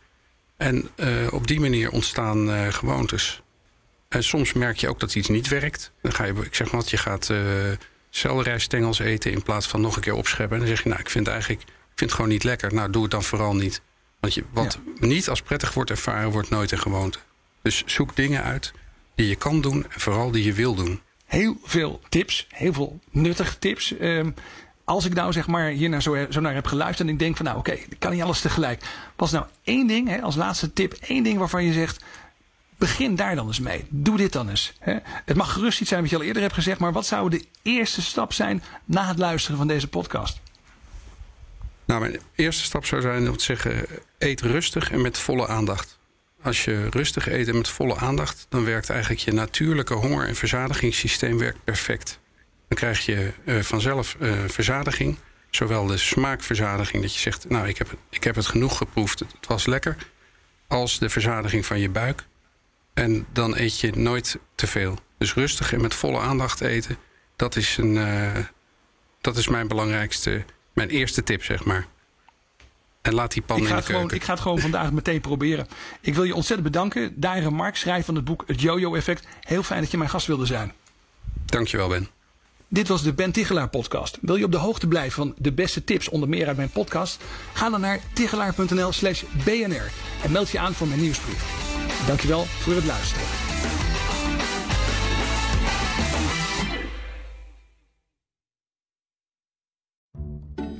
En 0.57 0.89
op 1.31 1.47
die 1.47 1.61
manier 1.61 1.91
ontstaan 1.91 2.73
gewoontes. 2.73 3.43
En 4.09 4.25
soms 4.25 4.53
merk 4.53 4.77
je 4.77 4.89
ook 4.89 5.01
dat 5.01 5.15
iets 5.15 5.29
niet 5.29 5.49
werkt. 5.49 5.93
Dan 6.03 6.13
ga 6.13 6.25
je, 6.25 6.33
ik 6.33 6.55
zeg 6.55 6.73
maar 6.73 6.81
wat, 6.81 6.91
je 6.91 6.97
gaat 6.97 7.33
selderijstengels 8.11 8.99
eten 8.99 9.33
in 9.33 9.43
plaats 9.43 9.67
van 9.69 9.81
nog 9.81 9.97
een 9.97 10.03
keer 10.03 10.15
opscheppen. 10.15 10.57
En 10.57 10.59
dan 10.59 10.75
zeg 10.75 10.83
je, 10.83 10.89
nou, 10.89 11.01
ik 11.01 11.11
vind, 11.11 11.29
eigenlijk, 11.29 11.63
ik 11.63 11.69
vind 11.95 12.01
het 12.01 12.13
gewoon 12.13 12.31
niet 12.31 12.45
lekker. 12.45 12.75
Nou, 12.75 12.91
doe 12.91 13.03
het 13.03 13.11
dan 13.11 13.23
vooral 13.23 13.55
niet. 13.55 13.81
Want 14.21 14.35
je, 14.35 14.45
wat 14.51 14.79
ja. 15.01 15.07
niet 15.07 15.29
als 15.29 15.43
prettig 15.43 15.75
wordt 15.75 15.91
ervaren, 15.91 16.31
wordt 16.31 16.51
nooit 16.51 16.73
een 16.73 16.79
gewoonte. 16.79 17.19
Dus 17.63 17.83
zoek 17.87 18.17
dingen 18.17 18.43
uit 18.43 18.73
die 19.15 19.29
je 19.29 19.37
kan 19.37 19.61
doen 19.61 19.87
en 19.91 20.01
vooral 20.01 20.31
die 20.31 20.45
je 20.45 20.53
wil 20.53 20.75
doen. 20.75 21.01
Heel 21.25 21.57
veel 21.63 22.01
tips, 22.09 22.47
heel 22.51 22.73
veel 22.73 23.01
nuttige 23.11 23.59
tips. 23.59 23.95
Um, 24.01 24.35
als 24.85 25.05
ik 25.05 25.15
nou 25.15 25.33
zeg 25.33 25.47
maar 25.47 25.69
hier 25.69 25.89
naar 25.89 26.03
zo, 26.03 26.27
zo, 26.31 26.41
naar 26.41 26.55
heb 26.55 26.67
geluisterd 26.67 27.09
en 27.09 27.15
ik 27.15 27.21
denk 27.21 27.37
van 27.37 27.45
nou 27.45 27.59
oké, 27.59 27.71
okay, 27.71 27.87
ik 27.89 27.99
kan 27.99 28.13
niet 28.13 28.23
alles 28.23 28.41
tegelijk. 28.41 28.83
Was 29.17 29.31
nou 29.31 29.47
één 29.63 29.87
ding, 29.87 30.09
hè, 30.09 30.23
als 30.23 30.37
laatste 30.37 30.73
tip, 30.73 30.93
één 30.93 31.23
ding 31.23 31.39
waarvan 31.39 31.65
je 31.65 31.73
zegt, 31.73 32.05
begin 32.79 33.17
daar 33.17 33.35
dan 33.35 33.47
eens 33.47 33.61
mee. 33.61 33.85
Doe 33.89 34.17
dit 34.17 34.33
dan 34.33 34.49
eens. 34.49 34.73
Hè. 34.79 34.97
Het 35.25 35.37
mag 35.37 35.53
gerust 35.53 35.81
iets 35.81 35.89
zijn 35.89 36.01
wat 36.01 36.11
je 36.11 36.17
al 36.17 36.23
eerder 36.23 36.43
hebt 36.43 36.55
gezegd, 36.55 36.79
maar 36.79 36.93
wat 36.93 37.07
zou 37.07 37.31
de 37.31 37.45
eerste 37.63 38.03
stap 38.03 38.33
zijn 38.33 38.63
na 38.85 39.09
het 39.09 39.19
luisteren 39.19 39.59
van 39.59 39.67
deze 39.67 39.89
podcast? 39.89 40.41
Nou, 41.85 42.01
mijn 42.01 42.21
eerste 42.35 42.63
stap 42.63 42.85
zou 42.85 43.03
zijn 43.03 43.29
om 43.29 43.37
te 43.37 43.45
zeggen, 43.45 43.87
eet 44.19 44.41
rustig 44.41 44.91
en 44.91 45.01
met 45.01 45.19
volle 45.19 45.49
aandacht. 45.49 45.99
Als 46.45 46.65
je 46.65 46.89
rustig 46.91 47.29
eet 47.29 47.49
en 47.49 47.57
met 47.57 47.69
volle 47.69 47.97
aandacht, 47.97 48.47
dan 48.49 48.65
werkt 48.65 48.91
eigenlijk 48.91 49.21
je 49.21 49.33
natuurlijke 49.33 49.95
honger- 49.95 50.27
en 50.27 50.35
verzadigingssysteem 50.35 51.39
werkt 51.39 51.65
perfect. 51.65 52.21
Dan 52.69 52.79
krijg 52.79 53.07
je 53.07 53.33
uh, 53.45 53.61
vanzelf 53.61 54.17
uh, 54.21 54.33
verzadiging, 54.47 55.17
zowel 55.51 55.87
de 55.87 55.97
smaakverzadiging, 55.97 57.03
dat 57.03 57.15
je 57.15 57.21
zegt, 57.21 57.49
nou 57.49 57.69
ik 57.69 57.79
heb, 57.79 57.95
ik 58.11 58.25
heb 58.25 58.35
het 58.35 58.47
genoeg 58.47 58.77
geproefd, 58.77 59.19
het 59.19 59.47
was 59.47 59.67
lekker, 59.67 59.97
als 60.67 60.99
de 60.99 61.09
verzadiging 61.09 61.67
van 61.67 61.81
je 61.81 61.89
buik. 61.89 62.25
En 62.95 63.27
dan 63.33 63.57
eet 63.57 63.81
je 63.81 63.93
nooit 63.95 64.39
te 64.55 64.67
veel. 64.67 64.99
Dus 65.19 65.35
rustig 65.35 65.73
en 65.73 65.81
met 65.81 65.95
volle 65.95 66.19
aandacht 66.19 66.61
eten, 66.61 66.97
dat 67.37 67.57
is, 67.57 67.77
een, 67.77 67.95
uh, 67.95 68.37
dat 69.21 69.37
is 69.37 69.49
mijn 69.49 69.69
belangrijkste, 69.69 70.45
mijn 70.73 70.89
eerste 70.89 71.23
tip, 71.23 71.45
zeg 71.45 71.65
maar. 71.65 71.87
En 73.05 73.15
laat 73.15 73.33
die 73.33 73.43
pan 73.43 73.57
ik 73.59 73.65
ga 73.65 73.71
in 73.71 73.77
de 73.77 73.83
gewoon, 73.83 74.11
Ik 74.11 74.25
ga 74.25 74.33
het 74.33 74.43
gewoon 74.43 74.59
vandaag 74.59 74.93
meteen 74.93 75.21
proberen. 75.21 75.67
Ik 76.01 76.15
wil 76.15 76.25
je 76.25 76.35
ontzettend 76.35 76.73
bedanken. 76.73 77.21
Daire 77.21 77.51
Mark, 77.51 77.77
schrijver 77.77 78.05
van 78.05 78.15
het 78.15 78.25
boek 78.25 78.45
Het 78.47 78.61
Jojo-effect. 78.61 79.27
Heel 79.41 79.63
fijn 79.63 79.81
dat 79.81 79.91
je 79.91 79.97
mijn 79.97 80.11
gast 80.11 80.27
wilde 80.27 80.47
zijn. 80.47 80.73
Dankjewel, 81.45 81.89
Ben. 81.89 82.09
Dit 82.69 82.89
was 82.89 83.03
de 83.03 83.13
Ben 83.13 83.33
Tichelaar 83.33 83.69
podcast. 83.69 84.19
Wil 84.21 84.37
je 84.37 84.45
op 84.45 84.53
de 84.53 84.59
hoogte 84.59 84.89
blijven 84.89 85.13
van 85.13 85.35
de 85.39 85.53
beste 85.53 85.85
tips 85.85 86.09
onder 86.09 86.29
meer 86.29 86.47
uit 86.47 86.57
mijn 86.57 86.71
podcast? 86.71 87.23
Ga 87.53 87.71
dan 87.71 87.81
naar 87.81 88.01
tichelaar.nl 88.13 88.93
slash 88.93 89.23
bnr 89.45 89.91
en 90.23 90.33
meld 90.33 90.51
je 90.51 90.59
aan 90.59 90.75
voor 90.75 90.87
mijn 90.87 91.01
nieuwsbrief. 91.01 91.45
Dankjewel 92.07 92.45
voor 92.45 92.75
het 92.75 92.85
luisteren. 92.85 93.44